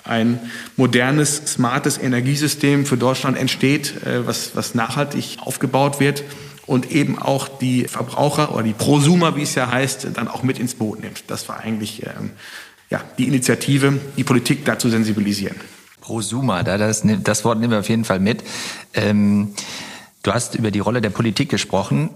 [0.04, 0.38] ein
[0.76, 6.22] modernes, smartes Energiesystem für Deutschland entsteht, äh, was, was nachhaltig aufgebaut wird
[6.68, 10.58] und eben auch die Verbraucher oder die Prosumer, wie es ja heißt, dann auch mit
[10.58, 11.24] ins Boot nimmt.
[11.28, 12.30] Das war eigentlich ähm,
[12.90, 15.56] ja, die Initiative, die Politik dazu sensibilisieren.
[16.00, 18.44] Prosumer, das, das Wort nehmen wir auf jeden Fall mit.
[18.94, 19.54] Ähm,
[20.22, 22.10] du hast über die Rolle der Politik gesprochen.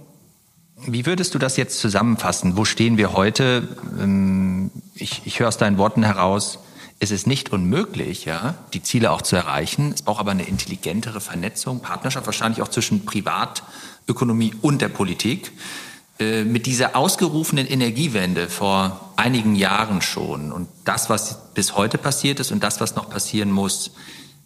[0.86, 2.56] Wie würdest du das jetzt zusammenfassen?
[2.56, 3.68] Wo stehen wir heute?
[3.98, 6.58] Ähm, ich, ich höre aus deinen Worten heraus,
[7.02, 9.90] es ist nicht unmöglich, ja, die Ziele auch zu erreichen.
[9.92, 15.50] Es braucht aber eine intelligentere Vernetzung, Partnerschaft wahrscheinlich auch zwischen Privatökonomie und der Politik.
[16.20, 22.38] Äh, mit dieser ausgerufenen Energiewende vor einigen Jahren schon und das, was bis heute passiert
[22.38, 23.90] ist und das, was noch passieren muss,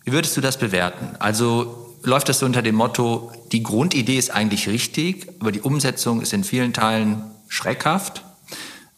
[0.04, 1.14] wie würdest du das bewerten?
[1.18, 6.22] Also läuft das so unter dem Motto, die Grundidee ist eigentlich richtig, aber die Umsetzung
[6.22, 8.22] ist in vielen Teilen schreckhaft?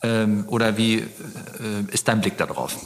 [0.01, 1.07] Ähm, oder wie äh,
[1.91, 2.77] ist dein Blick darauf?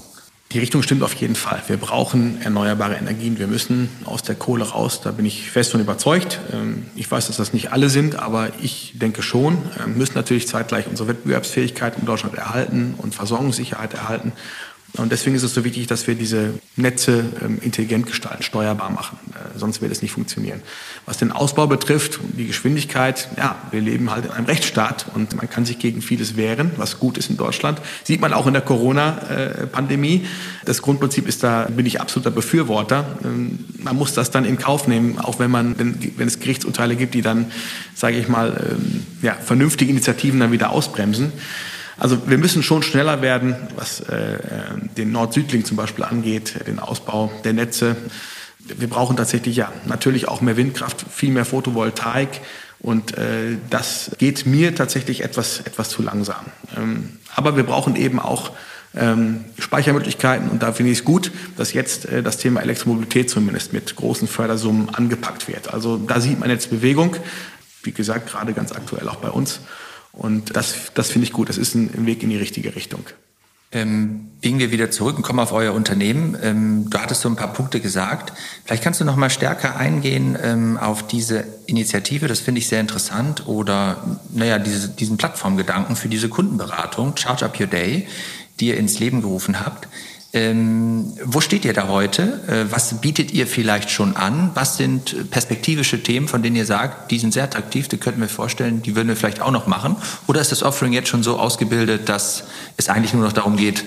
[0.53, 1.63] Die Richtung stimmt auf jeden Fall.
[1.67, 3.39] Wir brauchen erneuerbare Energien.
[3.39, 5.01] Wir müssen aus der Kohle raus.
[5.03, 6.41] Da bin ich fest von überzeugt.
[6.53, 9.57] Ähm, ich weiß, dass das nicht alle sind, aber ich denke schon.
[9.79, 14.33] Wir müssen natürlich zeitgleich unsere Wettbewerbsfähigkeit in Deutschland erhalten und Versorgungssicherheit erhalten.
[14.99, 19.19] Und deswegen ist es so wichtig, dass wir diese Netze ähm, intelligent gestalten, steuerbar machen.
[19.31, 20.61] Äh, sonst wird es nicht funktionieren.
[21.07, 25.49] Was den Ausbau betrifft, die Geschwindigkeit, ja, wir leben halt in einem Rechtsstaat und man
[25.49, 27.81] kann sich gegen vieles wehren, was gut ist in Deutschland.
[28.05, 30.27] Sieht man auch in der Corona-Pandemie.
[30.67, 33.19] Das Grundprinzip ist da, bin ich absoluter Befürworter.
[33.25, 37.15] Ähm, man muss das dann in Kauf nehmen, auch wenn man, wenn, es Gerichtsurteile gibt,
[37.15, 37.51] die dann,
[37.95, 41.33] sage ich mal, ähm, ja, vernünftige Initiativen dann wieder ausbremsen.
[41.99, 44.39] Also wir müssen schon schneller werden, was äh,
[44.97, 47.97] den Nord-Süd-Link zum Beispiel angeht, den Ausbau der Netze.
[48.59, 52.41] Wir brauchen tatsächlich ja natürlich auch mehr Windkraft, viel mehr Photovoltaik.
[52.81, 56.45] Und äh, das geht mir tatsächlich etwas, etwas zu langsam.
[56.77, 58.51] Ähm, aber wir brauchen eben auch
[58.95, 60.49] ähm, Speichermöglichkeiten.
[60.49, 64.29] Und da finde ich es gut, dass jetzt äh, das Thema Elektromobilität zumindest mit großen
[64.29, 65.73] Fördersummen angepackt wird.
[65.73, 67.17] Also da sieht man jetzt Bewegung.
[67.85, 69.61] Wie gesagt, gerade ganz aktuell auch bei uns.
[70.13, 71.49] Und das, das finde ich gut.
[71.49, 73.05] Das ist ein, Weg in die richtige Richtung.
[73.75, 76.37] Ähm, biegen wir wieder zurück und kommen auf euer Unternehmen.
[76.43, 78.35] Ähm, du hattest so ein paar Punkte gesagt.
[78.65, 82.29] Vielleicht kannst du noch mal stärker eingehen ähm, auf diese Initiative.
[82.29, 83.47] Das finde ich sehr interessant.
[83.47, 88.07] Oder naja, diese, diesen Plattformgedanken für diese Kundenberatung, Charge Up Your Day,
[88.61, 89.89] die ihr ins Leben gerufen habt.
[90.35, 92.41] Ähm, wo steht ihr da heute?
[92.49, 94.51] Äh, was bietet ihr vielleicht schon an?
[94.55, 98.31] Was sind perspektivische Themen, von denen ihr sagt, die sind sehr attraktiv, die könnten wir
[98.31, 99.97] vorstellen, die würden wir vielleicht auch noch machen?
[100.27, 102.45] Oder ist das Offering jetzt schon so ausgebildet, dass
[102.79, 103.85] es eigentlich nur noch darum geht,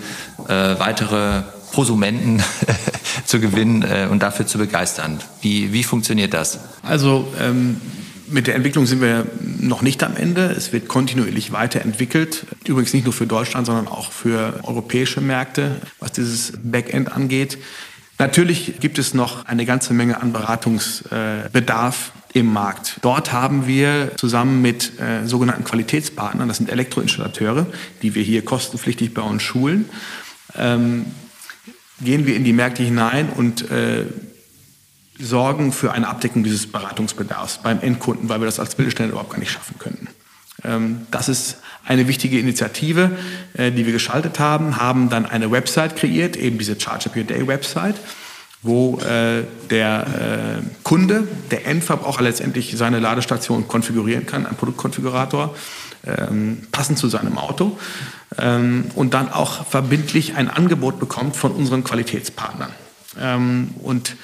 [0.48, 2.44] äh, weitere Prosumenten
[3.26, 5.20] zu gewinnen äh, und dafür zu begeistern?
[5.42, 6.60] Wie, wie funktioniert das?
[6.84, 7.82] Also ähm
[8.28, 9.26] mit der Entwicklung sind wir
[9.60, 10.54] noch nicht am Ende.
[10.56, 12.46] Es wird kontinuierlich weiterentwickelt.
[12.66, 17.58] Übrigens nicht nur für Deutschland, sondern auch für europäische Märkte, was dieses Backend angeht.
[18.18, 22.98] Natürlich gibt es noch eine ganze Menge an Beratungsbedarf im Markt.
[23.02, 27.66] Dort haben wir zusammen mit äh, sogenannten Qualitätspartnern, das sind Elektroinstallateure,
[28.02, 29.90] die wir hier kostenpflichtig bei uns schulen,
[30.58, 31.06] ähm,
[32.02, 34.06] gehen wir in die Märkte hinein und äh,
[35.20, 39.40] sorgen für eine Abdeckung dieses Beratungsbedarfs beim Endkunden, weil wir das als Mittelständler überhaupt gar
[39.40, 40.10] nicht schaffen können.
[40.64, 43.12] Ähm, das ist eine wichtige Initiative,
[43.54, 47.24] äh, die wir geschaltet haben, haben dann eine Website kreiert, eben diese Charge Up Your
[47.24, 47.96] Day Website,
[48.62, 55.56] wo äh, der äh, Kunde, der Endverbraucher letztendlich seine Ladestation konfigurieren kann, ein Produktkonfigurator,
[56.06, 57.78] ähm, passend zu seinem Auto
[58.38, 62.72] ähm, und dann auch verbindlich ein Angebot bekommt von unseren Qualitätspartnern.
[63.82, 64.18] und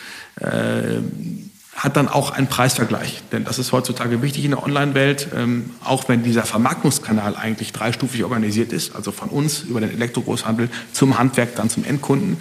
[1.76, 3.24] hat dann auch einen Preisvergleich.
[3.32, 8.24] Denn das ist heutzutage wichtig in der Online-Welt, ähm, auch wenn dieser Vermarktungskanal eigentlich dreistufig
[8.24, 12.38] organisiert ist, also von uns über den Elektrogroßhandel zum Handwerk, dann zum Endkunden,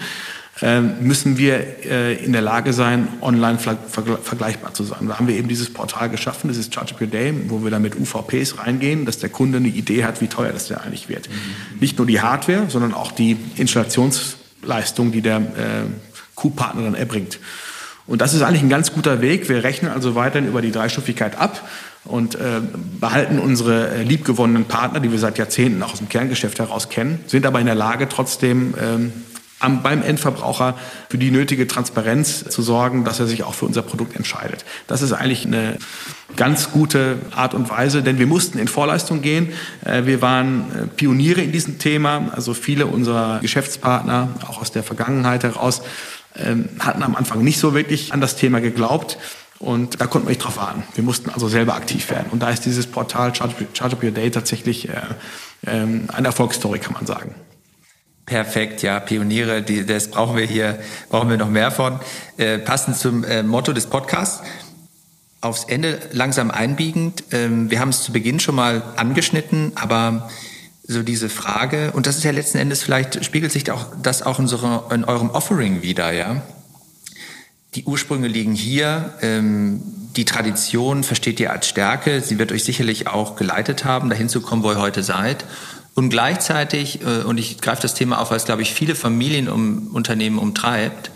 [0.61, 5.09] äh, müssen wir äh, in der Lage sein, online vergleichbar zu sein.
[5.09, 7.81] Da haben wir eben dieses Portal geschaffen, das ist Charge Your Day, wo wir dann
[7.81, 11.31] mit UVPs reingehen, dass der Kunde eine Idee hat, wie teuer das der eigentlich wird.
[11.31, 11.79] Mhm.
[11.81, 15.43] Nicht nur die Hardware, sondern auch die Installationsleistung, die der äh,
[16.35, 17.39] Q-Partner dann erbringt.
[18.11, 19.49] Und das ist eigentlich ein ganz guter Weg.
[19.49, 21.63] Wir rechnen also weiterhin über die Dreistufigkeit ab
[22.05, 22.61] und äh,
[22.99, 27.21] behalten unsere äh, liebgewonnenen Partner, die wir seit Jahrzehnten auch aus dem Kerngeschäft heraus kennen,
[27.29, 29.13] sind aber in der Lage, trotzdem ähm,
[29.61, 30.77] am, beim Endverbraucher
[31.09, 34.65] für die nötige Transparenz zu sorgen, dass er sich auch für unser Produkt entscheidet.
[34.89, 35.79] Das ist eigentlich eine
[36.35, 39.53] ganz gute Art und Weise, denn wir mussten in Vorleistung gehen.
[39.85, 42.33] Äh, wir waren äh, Pioniere in diesem Thema.
[42.35, 45.83] Also viele unserer Geschäftspartner, auch aus der Vergangenheit heraus,
[46.79, 49.19] hatten am Anfang nicht so wirklich an das Thema geglaubt.
[49.61, 50.85] Und da konnten wir nicht drauf warten.
[50.95, 52.29] Wir mussten also selber aktiv werden.
[52.31, 54.93] Und da ist dieses Portal Charge, Up Your Day tatsächlich äh,
[55.67, 57.35] äh, eine Erfolgsstory, kann man sagen.
[58.25, 60.79] Perfekt, ja, Pioniere, die, das brauchen wir hier,
[61.11, 62.01] brauchen wir noch mehr von.
[62.39, 64.43] Äh, passend zum äh, Motto des Podcasts,
[65.43, 67.25] aufs Ende langsam einbiegend.
[67.33, 70.31] Ähm, wir haben es zu Beginn schon mal angeschnitten, aber
[70.93, 74.39] so diese Frage, und das ist ja letzten Endes, vielleicht spiegelt sich auch, das auch
[74.39, 76.43] in, so, in eurem Offering wieder, ja.
[77.77, 79.83] Die Ursprünge liegen hier, ähm,
[80.17, 84.41] die Tradition versteht ihr als Stärke, sie wird euch sicherlich auch geleitet haben, dahin zu
[84.41, 85.45] kommen, wo ihr heute seid.
[85.95, 90.41] Und gleichzeitig, äh, und ich greife das Thema auf, weil es, glaube ich, viele Familienunternehmen
[90.41, 91.13] umtreibt,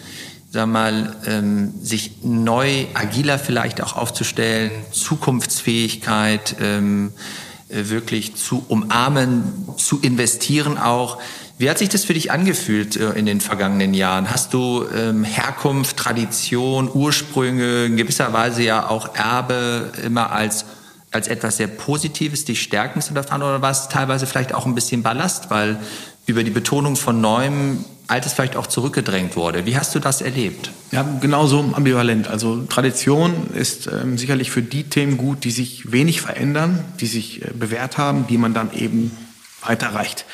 [0.50, 9.44] sag mal, ähm, sich neu, agiler vielleicht auch aufzustellen, Zukunftsfähigkeit ähm, äh, wirklich zu umarmen,
[9.76, 11.18] zu investieren auch.
[11.56, 14.30] Wie hat sich das für dich angefühlt äh, in den vergangenen Jahren?
[14.30, 20.64] Hast du ähm, Herkunft, Tradition, Ursprünge, in gewisser Weise ja auch Erbe immer als
[21.14, 25.04] als etwas sehr Positives, dich stärkendes erfahren oder war es teilweise vielleicht auch ein bisschen
[25.04, 25.78] Ballast, weil
[26.26, 29.64] über die Betonung von Neuem Altes vielleicht auch zurückgedrängt wurde.
[29.64, 30.70] Wie hast du das erlebt?
[30.90, 32.28] Ja, genauso ambivalent.
[32.28, 37.42] Also Tradition ist ähm, sicherlich für die Themen gut, die sich wenig verändern, die sich
[37.42, 39.10] äh, bewährt haben, die man dann eben
[39.62, 40.26] weiterreicht.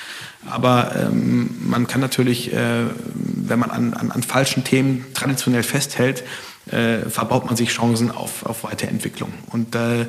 [0.49, 6.25] Aber ähm, man kann natürlich, äh, wenn man an, an, an falschen Themen traditionell festhält,
[6.71, 9.33] äh, verbaut man sich Chancen auf, auf Weiterentwicklung.
[9.51, 10.07] Und äh,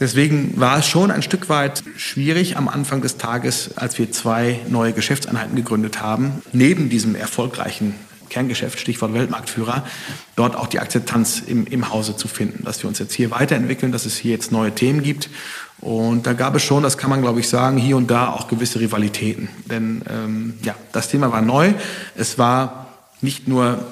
[0.00, 4.60] Deswegen war es schon ein Stück weit schwierig am Anfang des Tages, als wir zwei
[4.68, 7.94] neue Geschäftseinheiten gegründet haben, neben diesem erfolgreichen
[8.28, 9.86] Kerngeschäft, Stichwort Weltmarktführer,
[10.34, 13.92] dort auch die Akzeptanz im, im Hause zu finden, dass wir uns jetzt hier weiterentwickeln,
[13.92, 15.30] dass es hier jetzt neue Themen gibt.
[15.78, 18.48] Und da gab es schon, das kann man glaube ich sagen, hier und da auch
[18.48, 19.48] gewisse Rivalitäten.
[19.66, 21.74] Denn ähm, ja, das Thema war neu.
[22.16, 22.88] Es war
[23.20, 23.86] nicht nur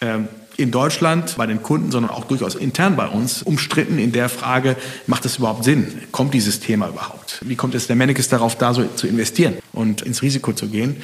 [0.00, 4.28] ähm, in Deutschland bei den Kunden, sondern auch durchaus intern bei uns umstritten in der
[4.28, 6.02] Frage, macht es überhaupt Sinn?
[6.12, 7.40] Kommt dieses Thema überhaupt?
[7.42, 10.96] Wie kommt es der Mannekes darauf, da so zu investieren und ins Risiko zu gehen?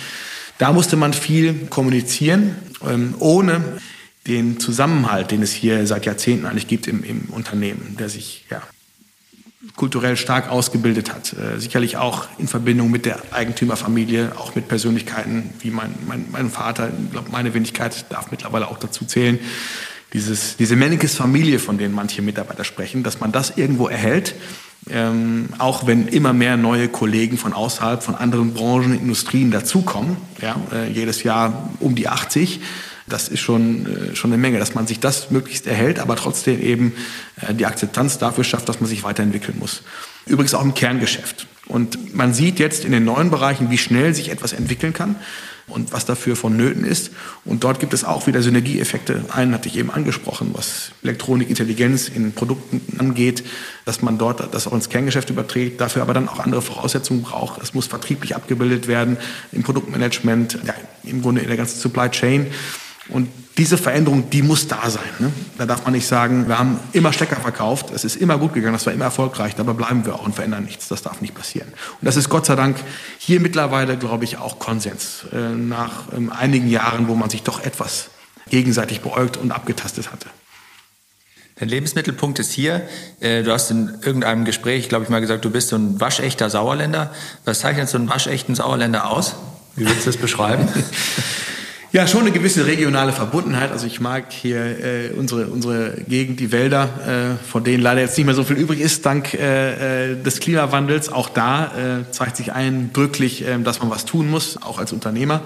[0.58, 2.54] Da musste man viel kommunizieren,
[2.86, 3.80] ähm, ohne
[4.26, 8.62] den Zusammenhalt, den es hier seit Jahrzehnten eigentlich gibt im, im Unternehmen, der sich ja,
[9.76, 11.34] kulturell stark ausgebildet hat.
[11.34, 16.50] Äh, sicherlich auch in Verbindung mit der Eigentümerfamilie, auch mit Persönlichkeiten wie mein, mein, mein
[16.50, 16.88] Vater.
[16.88, 19.38] Ich glaube, meine Wenigkeit darf mittlerweile auch dazu zählen.
[20.12, 24.34] Dieses, diese Mennekes Familie, von denen manche Mitarbeiter sprechen, dass man das irgendwo erhält,
[24.88, 30.56] ähm, auch wenn immer mehr neue Kollegen von außerhalb, von anderen Branchen, Industrien dazukommen, ja,
[30.72, 32.60] äh, jedes Jahr um die 80,
[33.12, 36.60] das ist schon, äh, schon eine Menge, dass man sich das möglichst erhält, aber trotzdem
[36.60, 36.94] eben
[37.40, 39.82] äh, die Akzeptanz dafür schafft, dass man sich weiterentwickeln muss.
[40.26, 41.46] Übrigens auch im Kerngeschäft.
[41.66, 45.16] Und man sieht jetzt in den neuen Bereichen, wie schnell sich etwas entwickeln kann
[45.70, 47.10] und was dafür vonnöten ist.
[47.44, 49.24] Und dort gibt es auch wieder Synergieeffekte.
[49.32, 53.44] Einen hatte ich eben angesprochen, was Elektronik, Intelligenz in Produkten angeht,
[53.84, 57.62] dass man dort das auch ins Kerngeschäft überträgt, dafür aber dann auch andere Voraussetzungen braucht.
[57.62, 59.16] Es muss vertrieblich abgebildet werden
[59.52, 62.46] im Produktmanagement, ja, im Grunde in der ganzen Supply Chain.
[63.10, 65.02] Und diese Veränderung, die muss da sein.
[65.18, 65.32] Ne?
[65.58, 68.72] Da darf man nicht sagen, wir haben immer Stecker verkauft, es ist immer gut gegangen,
[68.72, 70.88] das war immer erfolgreich, dabei bleiben wir auch und verändern nichts.
[70.88, 71.68] Das darf nicht passieren.
[71.68, 72.76] Und das ist Gott sei Dank
[73.18, 75.26] hier mittlerweile, glaube ich, auch Konsens.
[75.32, 78.10] Äh, nach ähm, einigen Jahren, wo man sich doch etwas
[78.48, 80.28] gegenseitig beäugt und abgetastet hatte.
[81.60, 82.88] Der Lebensmittelpunkt ist hier.
[83.20, 86.48] Äh, du hast in irgendeinem Gespräch, glaube ich, mal gesagt, du bist so ein waschechter
[86.48, 87.12] Sauerländer.
[87.44, 89.34] Was zeichnet so einen waschechten Sauerländer aus?
[89.76, 90.66] Wie würdest du das beschreiben?
[91.92, 93.72] Ja, schon eine gewisse regionale Verbundenheit.
[93.72, 98.16] Also ich mag hier äh, unsere, unsere Gegend, die Wälder, äh, von denen leider jetzt
[98.16, 101.10] nicht mehr so viel übrig ist, dank äh, äh des Klimawandels.
[101.10, 105.42] Auch da äh, zeigt sich eindrücklich, äh, dass man was tun muss, auch als Unternehmer.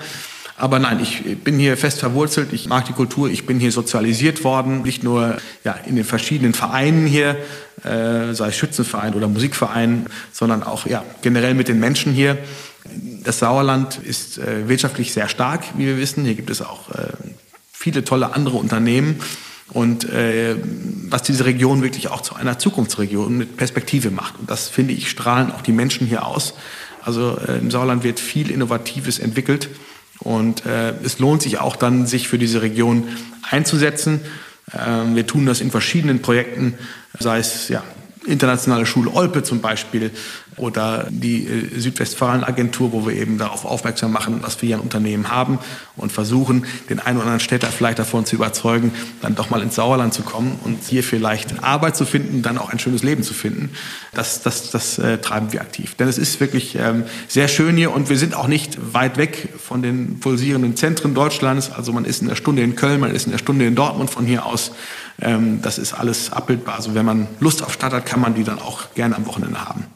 [0.58, 4.44] Aber nein, ich bin hier fest verwurzelt, ich mag die Kultur, ich bin hier sozialisiert
[4.44, 7.38] worden, nicht nur ja, in den verschiedenen Vereinen hier,
[7.84, 12.36] äh, sei es Schützenverein oder Musikverein, sondern auch ja, generell mit den Menschen hier.
[13.22, 16.24] Das Sauerland ist äh, wirtschaftlich sehr stark, wie wir wissen.
[16.24, 17.08] Hier gibt es auch äh,
[17.72, 19.20] viele tolle andere Unternehmen.
[19.70, 20.56] Und äh,
[21.08, 24.38] was diese Region wirklich auch zu einer Zukunftsregion mit Perspektive macht.
[24.38, 26.54] Und das, finde ich, strahlen auch die Menschen hier aus.
[27.02, 29.70] Also äh, im Sauerland wird viel Innovatives entwickelt.
[30.20, 33.08] Und äh, es lohnt sich auch dann, sich für diese Region
[33.50, 34.20] einzusetzen.
[34.70, 36.74] Äh, wir tun das in verschiedenen Projekten,
[37.18, 37.82] sei es ja,
[38.26, 40.10] internationale Schule Olpe zum Beispiel
[40.56, 45.30] oder die äh, Südwestfalen-Agentur, wo wir eben darauf aufmerksam machen, dass wir hier ein Unternehmen
[45.30, 45.58] haben
[45.96, 49.74] und versuchen, den einen oder anderen Städter vielleicht davon zu überzeugen, dann doch mal ins
[49.74, 53.34] Sauerland zu kommen und hier vielleicht Arbeit zu finden, dann auch ein schönes Leben zu
[53.34, 53.70] finden.
[54.12, 55.94] Das, das, das äh, treiben wir aktiv.
[55.96, 59.48] Denn es ist wirklich ähm, sehr schön hier und wir sind auch nicht weit weg
[59.58, 61.70] von den pulsierenden Zentren Deutschlands.
[61.72, 64.10] Also man ist in der Stunde in Köln, man ist in der Stunde in Dortmund
[64.10, 64.72] von hier aus.
[65.20, 66.76] Ähm, das ist alles abbildbar.
[66.76, 69.60] Also wenn man Lust auf Stadt hat, kann man die dann auch gerne am Wochenende
[69.64, 69.86] haben.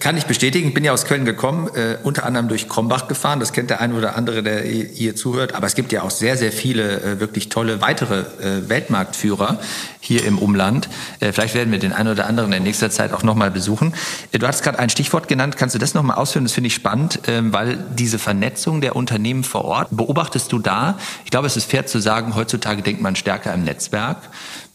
[0.00, 3.38] Kann ich bestätigen, bin ja aus Köln gekommen, äh, unter anderem durch Krombach gefahren.
[3.38, 5.54] Das kennt der eine oder andere, der hier zuhört.
[5.54, 9.60] Aber es gibt ja auch sehr, sehr viele äh, wirklich tolle weitere äh, Weltmarktführer
[10.00, 10.88] hier im Umland.
[11.20, 13.94] Äh, vielleicht werden wir den einen oder anderen in nächster Zeit auch nochmal besuchen.
[14.32, 15.56] Äh, du hast gerade ein Stichwort genannt.
[15.56, 16.44] Kannst du das nochmal ausführen?
[16.44, 20.98] Das finde ich spannend, ähm, weil diese Vernetzung der Unternehmen vor Ort, beobachtest du da?
[21.24, 24.16] Ich glaube, es ist fair zu sagen, heutzutage denkt man stärker im Netzwerk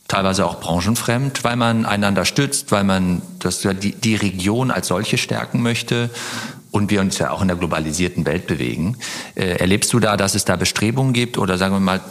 [0.07, 5.17] teilweise auch branchenfremd, weil man einander stützt, weil man das, die, die Region als solche
[5.17, 6.09] stärken möchte
[6.71, 8.97] und wir uns ja auch in der globalisierten Welt bewegen.
[9.35, 12.01] Äh, erlebst du da, dass es da Bestrebungen gibt oder sagen wir mal,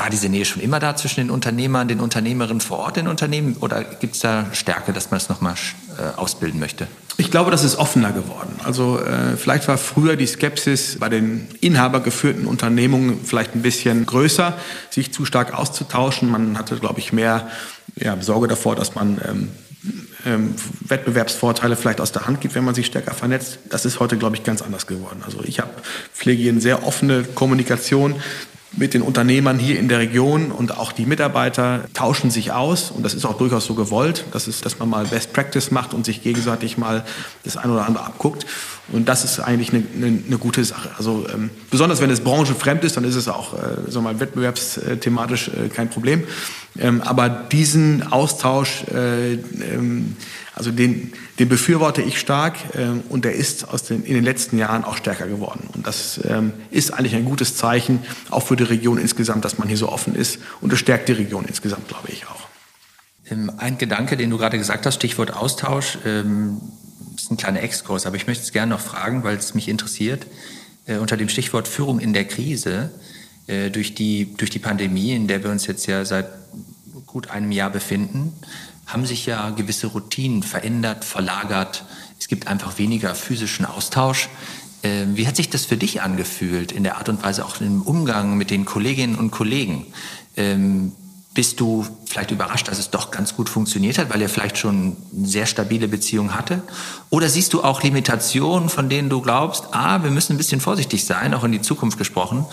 [0.00, 3.56] war diese Nähe schon immer da zwischen den Unternehmern, den Unternehmerinnen vor Ort, den Unternehmen
[3.60, 5.54] oder gibt es da Stärke, dass man es nochmal
[5.98, 6.88] äh, ausbilden möchte?
[7.18, 8.54] Ich glaube, das ist offener geworden.
[8.64, 14.54] Also äh, vielleicht war früher die Skepsis bei den inhabergeführten Unternehmungen vielleicht ein bisschen größer,
[14.88, 16.30] sich zu stark auszutauschen.
[16.30, 17.48] Man hatte, glaube ich, mehr
[17.96, 19.48] ja, Sorge davor, dass man ähm,
[20.24, 23.58] ähm, Wettbewerbsvorteile vielleicht aus der Hand gibt, wenn man sich stärker vernetzt.
[23.68, 25.22] Das ist heute, glaube ich, ganz anders geworden.
[25.26, 25.70] Also ich habe
[26.14, 28.14] pflege hier eine sehr offene Kommunikation
[28.72, 33.02] mit den Unternehmern hier in der Region und auch die Mitarbeiter tauschen sich aus und
[33.04, 36.06] das ist auch durchaus so gewollt, dass, es, dass man mal Best Practice macht und
[36.06, 37.04] sich gegenseitig mal
[37.42, 38.46] das eine oder andere abguckt
[38.92, 40.90] und das ist eigentlich eine, eine, eine gute Sache.
[40.96, 45.48] Also ähm, besonders wenn es branchenfremd ist, dann ist es auch äh, so mal wettbewerbsthematisch
[45.48, 46.24] äh, kein Problem.
[46.78, 50.16] Ähm, aber diesen Austausch, äh, ähm,
[50.60, 54.58] also den, den befürworte ich stark äh, und der ist aus den, in den letzten
[54.58, 55.66] Jahren auch stärker geworden.
[55.72, 59.68] Und das ähm, ist eigentlich ein gutes Zeichen, auch für die Region insgesamt, dass man
[59.68, 60.38] hier so offen ist.
[60.60, 62.46] Und es stärkt die Region insgesamt, glaube ich auch.
[63.30, 66.60] Ähm, ein Gedanke, den du gerade gesagt hast, Stichwort Austausch, ähm,
[67.16, 70.26] ist ein kleiner Exkurs, aber ich möchte es gerne noch fragen, weil es mich interessiert.
[70.84, 72.90] Äh, unter dem Stichwort Führung in der Krise,
[73.46, 76.26] äh, durch, die, durch die Pandemie, in der wir uns jetzt ja seit
[77.06, 78.34] gut einem Jahr befinden,
[78.92, 81.84] haben sich ja gewisse Routinen verändert, verlagert.
[82.18, 84.28] Es gibt einfach weniger physischen Austausch.
[84.82, 87.82] Ähm, wie hat sich das für dich angefühlt in der Art und Weise auch im
[87.82, 89.86] Umgang mit den Kolleginnen und Kollegen?
[90.36, 90.92] Ähm,
[91.32, 94.96] bist du vielleicht überrascht, dass es doch ganz gut funktioniert hat, weil ihr vielleicht schon
[95.16, 96.62] eine sehr stabile Beziehung hatte?
[97.08, 101.04] Oder siehst du auch Limitationen, von denen du glaubst, ah, wir müssen ein bisschen vorsichtig
[101.04, 102.46] sein, auch in die Zukunft gesprochen?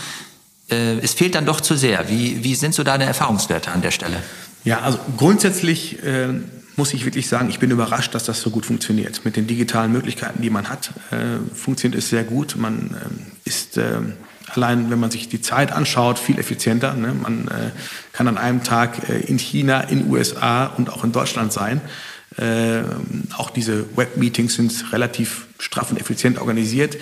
[0.70, 2.10] Äh, es fehlt dann doch zu sehr.
[2.10, 4.22] Wie, wie sind so deine Erfahrungswerte an der Stelle?
[4.68, 6.28] Ja, also grundsätzlich äh,
[6.76, 9.24] muss ich wirklich sagen, ich bin überrascht, dass das so gut funktioniert.
[9.24, 12.58] Mit den digitalen Möglichkeiten, die man hat, äh, funktioniert es sehr gut.
[12.58, 14.00] Man äh, ist äh,
[14.48, 16.96] allein, wenn man sich die Zeit anschaut, viel effizienter.
[16.96, 17.14] Ne?
[17.14, 17.72] Man äh,
[18.12, 21.80] kann an einem Tag äh, in China, in USA und auch in Deutschland sein.
[23.36, 26.96] Auch diese Web-Meetings sind relativ straff und effizient organisiert.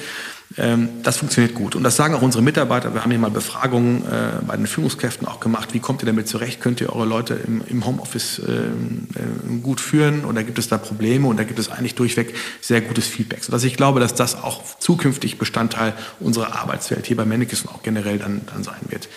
[0.57, 1.75] Ähm, das funktioniert gut.
[1.75, 2.93] Und das sagen auch unsere Mitarbeiter.
[2.93, 5.73] Wir haben hier mal Befragungen äh, bei den Führungskräften auch gemacht.
[5.73, 6.61] Wie kommt ihr damit zurecht?
[6.61, 10.23] Könnt ihr eure Leute im, Homeoffice äh, äh, gut führen?
[10.23, 11.27] Oder gibt es da Probleme?
[11.27, 13.43] Und da gibt es eigentlich durchweg sehr gutes Feedback.
[13.43, 17.83] Sodass ich glaube, dass das auch zukünftig Bestandteil unserer Arbeitswelt hier bei Mennekes und auch
[17.83, 19.09] generell dann, dann sein wird.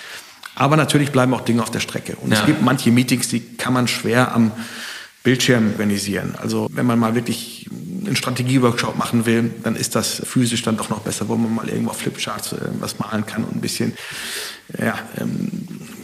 [0.55, 2.17] Aber natürlich bleiben auch Dinge auf der Strecke.
[2.17, 2.41] Und ja.
[2.41, 4.51] es gibt manche Meetings, die kann man schwer am
[5.23, 6.35] Bildschirm organisieren.
[6.41, 7.67] Also wenn man mal wirklich
[8.07, 11.69] einen Strategieworkshop machen will, dann ist das physisch dann doch noch besser, wo man mal
[11.69, 13.93] irgendwo auf Flipcharts äh, was malen kann und ein bisschen
[14.79, 15.51] ja, ähm,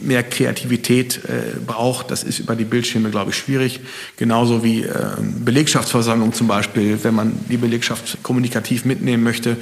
[0.01, 2.09] mehr Kreativität äh, braucht.
[2.09, 3.79] Das ist über die Bildschirme, glaube ich, schwierig.
[4.17, 9.57] Genauso wie äh, Belegschaftsversammlung zum Beispiel, wenn man die Belegschaft kommunikativ mitnehmen möchte.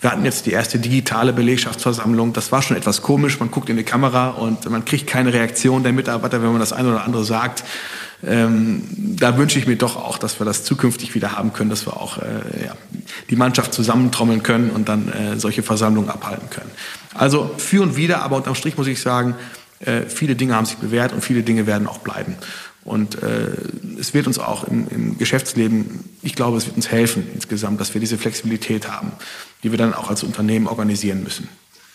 [0.00, 2.32] Wir hatten jetzt die erste digitale Belegschaftsversammlung.
[2.32, 3.38] Das war schon etwas komisch.
[3.38, 6.72] Man guckt in die Kamera und man kriegt keine Reaktion der Mitarbeiter, wenn man das
[6.72, 7.64] eine oder andere sagt.
[8.26, 8.82] Ähm,
[9.16, 11.96] da wünsche ich mir doch auch, dass wir das zukünftig wieder haben können, dass wir
[11.96, 12.74] auch äh, ja,
[13.30, 16.70] die Mannschaft zusammentrommeln können und dann äh, solche Versammlungen abhalten können.
[17.14, 19.36] Also für und wieder, aber unterm Strich muss ich sagen,
[19.80, 22.36] äh, viele Dinge haben sich bewährt und viele Dinge werden auch bleiben.
[22.84, 23.50] Und äh,
[24.00, 27.94] es wird uns auch im, im Geschäftsleben, ich glaube, es wird uns helfen insgesamt, dass
[27.94, 29.12] wir diese Flexibilität haben,
[29.62, 31.48] die wir dann auch als Unternehmen organisieren müssen.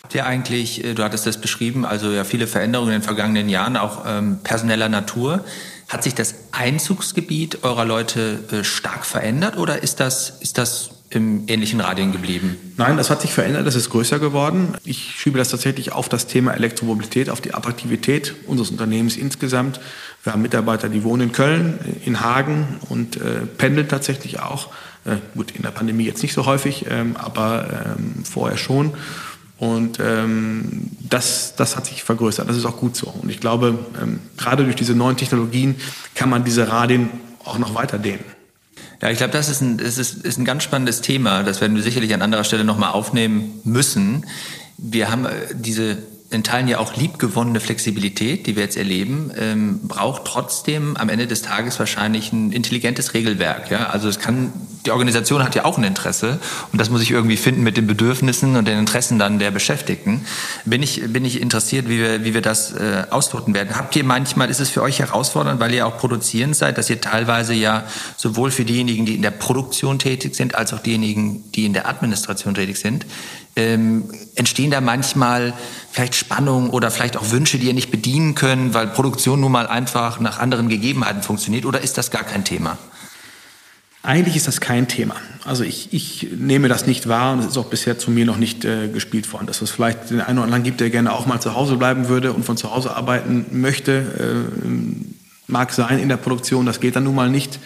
[0.04, 3.48] Habt ihr eigentlich, äh, du hattest das beschrieben, also ja viele Veränderungen in den vergangenen
[3.48, 5.44] Jahren, auch ähm, personeller Natur.
[5.94, 11.44] Hat sich das Einzugsgebiet eurer Leute äh, stark verändert oder ist das, ist das im
[11.46, 12.56] ähnlichen Radien geblieben?
[12.76, 14.74] Nein, das hat sich verändert, das ist größer geworden.
[14.84, 19.78] Ich schiebe das tatsächlich auf das Thema Elektromobilität, auf die Attraktivität unseres Unternehmens insgesamt.
[20.24, 24.72] Wir haben Mitarbeiter, die wohnen in Köln, in Hagen und äh, pendeln tatsächlich auch.
[25.04, 28.94] Äh, gut, in der Pandemie jetzt nicht so häufig, ähm, aber ähm, vorher schon.
[29.58, 32.48] Und ähm, das, das hat sich vergrößert.
[32.48, 33.06] Das ist auch gut so.
[33.08, 35.76] Und ich glaube, ähm, gerade durch diese neuen Technologien
[36.14, 37.10] kann man diese Radien
[37.44, 38.24] auch noch weiter dehnen.
[39.00, 41.42] Ja, ich glaube, das, ist ein, das ist, ist ein ganz spannendes Thema.
[41.42, 44.26] Das werden wir sicherlich an anderer Stelle nochmal aufnehmen müssen.
[44.76, 45.98] Wir haben äh, diese
[46.30, 51.26] in Teilen ja auch liebgewonnene Flexibilität, die wir jetzt erleben, ähm, braucht trotzdem am Ende
[51.26, 53.70] des Tages wahrscheinlich ein intelligentes Regelwerk.
[53.70, 53.90] Ja?
[53.90, 54.52] Also es kann,
[54.84, 56.40] die Organisation hat ja auch ein Interesse
[56.72, 60.24] und das muss ich irgendwie finden mit den Bedürfnissen und den Interessen dann der Beschäftigten.
[60.64, 63.76] Bin ich, bin ich interessiert, wie wir, wie wir das äh, ausloten werden.
[63.76, 67.00] Habt ihr manchmal, ist es für euch herausfordernd, weil ihr auch produzierend seid, dass ihr
[67.00, 67.84] teilweise ja
[68.16, 71.86] sowohl für diejenigen, die in der Produktion tätig sind, als auch diejenigen, die in der
[71.86, 73.06] Administration tätig sind,
[73.56, 75.52] ähm, entstehen da manchmal
[75.90, 79.66] vielleicht Spannungen oder vielleicht auch Wünsche, die ihr nicht bedienen können, weil Produktion nun mal
[79.66, 81.64] einfach nach anderen Gegebenheiten funktioniert?
[81.64, 82.78] Oder ist das gar kein Thema?
[84.02, 85.16] Eigentlich ist das kein Thema.
[85.46, 88.36] Also ich, ich nehme das nicht wahr und es ist auch bisher zu mir noch
[88.36, 89.46] nicht äh, gespielt worden.
[89.46, 92.08] Dass es vielleicht den einen oder anderen gibt, der gerne auch mal zu Hause bleiben
[92.08, 94.70] würde und von zu Hause arbeiten möchte, äh,
[95.46, 97.58] mag sein in der Produktion, das geht dann nun mal nicht.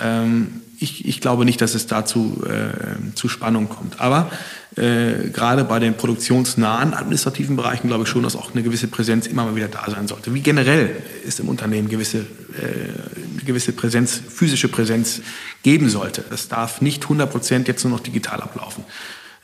[0.00, 4.00] Ähm, ich, ich glaube nicht, dass es dazu äh, zu Spannung kommt.
[4.00, 4.30] Aber
[4.76, 9.26] äh, gerade bei den produktionsnahen administrativen Bereichen glaube ich schon, dass auch eine gewisse Präsenz
[9.26, 10.32] immer mal wieder da sein sollte.
[10.32, 10.96] Wie generell
[11.26, 15.20] ist im Unternehmen gewisse, äh, gewisse Präsenz, physische Präsenz
[15.62, 16.24] geben sollte.
[16.30, 18.84] Das darf nicht 100 Prozent jetzt nur noch digital ablaufen.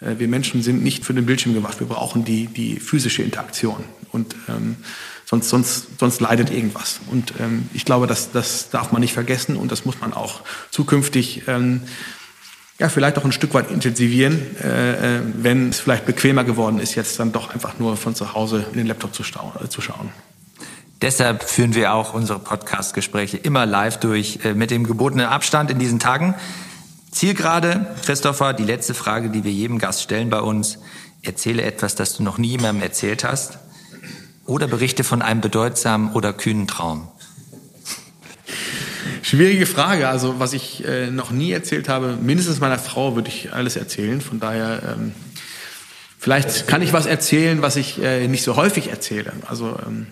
[0.01, 1.79] Äh, wir Menschen sind nicht für den Bildschirm gemacht.
[1.81, 3.85] Wir brauchen die, die physische Interaktion.
[4.11, 4.77] Und ähm,
[5.27, 7.01] sonst, sonst, sonst leidet irgendwas.
[7.11, 10.41] Und ähm, ich glaube, das, das darf man nicht vergessen und das muss man auch
[10.71, 11.83] zukünftig ähm,
[12.79, 16.95] ja, vielleicht auch ein Stück weit intensivieren, äh, äh, wenn es vielleicht bequemer geworden ist,
[16.95, 20.11] jetzt dann doch einfach nur von zu Hause in den Laptop zu, äh, zu schauen.
[21.03, 25.79] Deshalb führen wir auch unsere Podcast-Gespräche immer live durch äh, mit dem gebotenen Abstand in
[25.79, 26.35] diesen Tagen.
[27.11, 30.79] Zielgerade, Christopher, die letzte Frage, die wir jedem Gast stellen bei uns.
[31.23, 33.59] Erzähle etwas, das du noch nie jemandem erzählt hast.
[34.47, 37.09] Oder berichte von einem bedeutsamen oder kühnen Traum.
[39.29, 40.09] Schwierige Frage.
[40.09, 44.23] Also was ich äh, noch nie erzählt habe, mindestens meiner Frau würde ich alles erzählen.
[44.23, 45.13] Von daher, ähm,
[46.19, 49.35] vielleicht kann ich was erzählen, was ich äh, nicht so häufig erzähle.
[49.47, 50.07] Also ähm,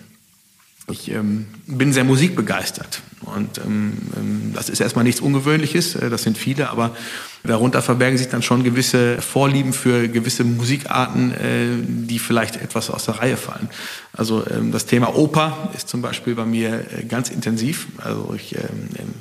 [0.89, 6.23] ich ähm, bin sehr musikbegeistert und ähm, ähm, das ist erstmal nichts Ungewöhnliches, äh, das
[6.23, 6.95] sind viele, aber
[7.43, 13.05] darunter verbergen sich dann schon gewisse Vorlieben für gewisse Musikarten, äh, die vielleicht etwas aus
[13.05, 13.69] der Reihe fallen.
[14.13, 17.87] Also ähm, das Thema Oper ist zum Beispiel bei mir äh, ganz intensiv.
[17.97, 19.13] Also ich ähm, ähm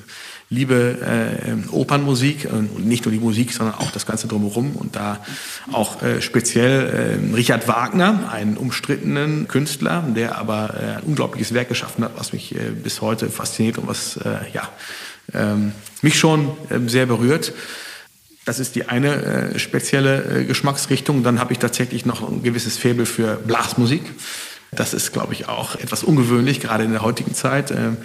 [0.49, 5.25] liebe äh, Opernmusik und nicht nur die Musik, sondern auch das Ganze drumherum und da
[5.73, 11.69] auch äh, speziell äh, Richard Wagner, einen umstrittenen Künstler, der aber äh, ein unglaubliches Werk
[11.69, 14.69] geschaffen hat, was mich äh, bis heute fasziniert und was äh, ja
[15.35, 15.73] ähm,
[16.03, 17.53] mich schon äh, sehr berührt.
[18.45, 19.15] Das ist die eine
[19.55, 21.25] äh, spezielle äh, Geschmacksrichtung.
[21.25, 24.03] Dann habe ich tatsächlich noch ein gewisses Faible für Blasmusik.
[24.71, 27.73] Das ist, glaube ich, auch etwas ungewöhnlich, gerade in der heutigen Zeit.
[27.73, 27.97] Äh,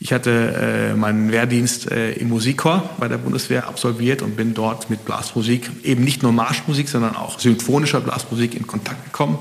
[0.00, 4.90] ich hatte äh, meinen Wehrdienst äh, im Musikchor bei der Bundeswehr absolviert und bin dort
[4.90, 9.38] mit Blasmusik, eben nicht nur Marschmusik, sondern auch symphonischer Blasmusik in Kontakt gekommen.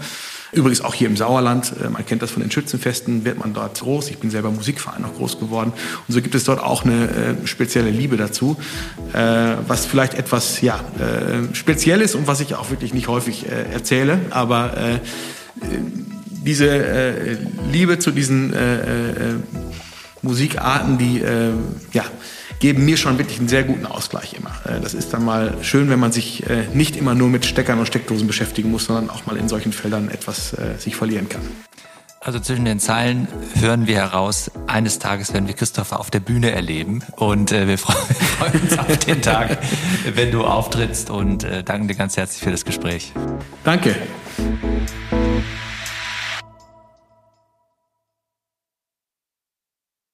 [0.54, 3.80] Übrigens auch hier im Sauerland, äh, man kennt das von den Schützenfesten, wird man dort
[3.80, 4.10] groß.
[4.10, 5.74] Ich bin selber Musikverein noch groß geworden.
[6.08, 7.10] Und so gibt es dort auch eine
[7.44, 8.58] äh, spezielle Liebe dazu,
[9.14, 13.46] äh, was vielleicht etwas ja, äh, speziell ist und was ich auch wirklich nicht häufig
[13.46, 14.20] äh, erzähle.
[14.32, 15.00] Aber äh,
[16.46, 17.38] diese äh,
[17.72, 19.36] Liebe zu diesen äh, äh,
[20.28, 21.52] Musikarten, die äh,
[21.94, 22.04] ja,
[22.60, 24.52] geben mir schon wirklich einen sehr guten Ausgleich immer.
[24.66, 27.80] Äh, das ist dann mal schön, wenn man sich äh, nicht immer nur mit Steckern
[27.80, 31.42] und Steckdosen beschäftigen muss, sondern auch mal in solchen Feldern etwas äh, sich verlieren kann.
[32.20, 36.52] Also zwischen den Zeilen hören wir heraus, eines Tages werden wir Christopher auf der Bühne
[36.52, 39.60] erleben und äh, wir freuen uns auf den Tag,
[40.14, 43.14] wenn du auftrittst und äh, danken dir ganz herzlich für das Gespräch.
[43.64, 43.96] Danke.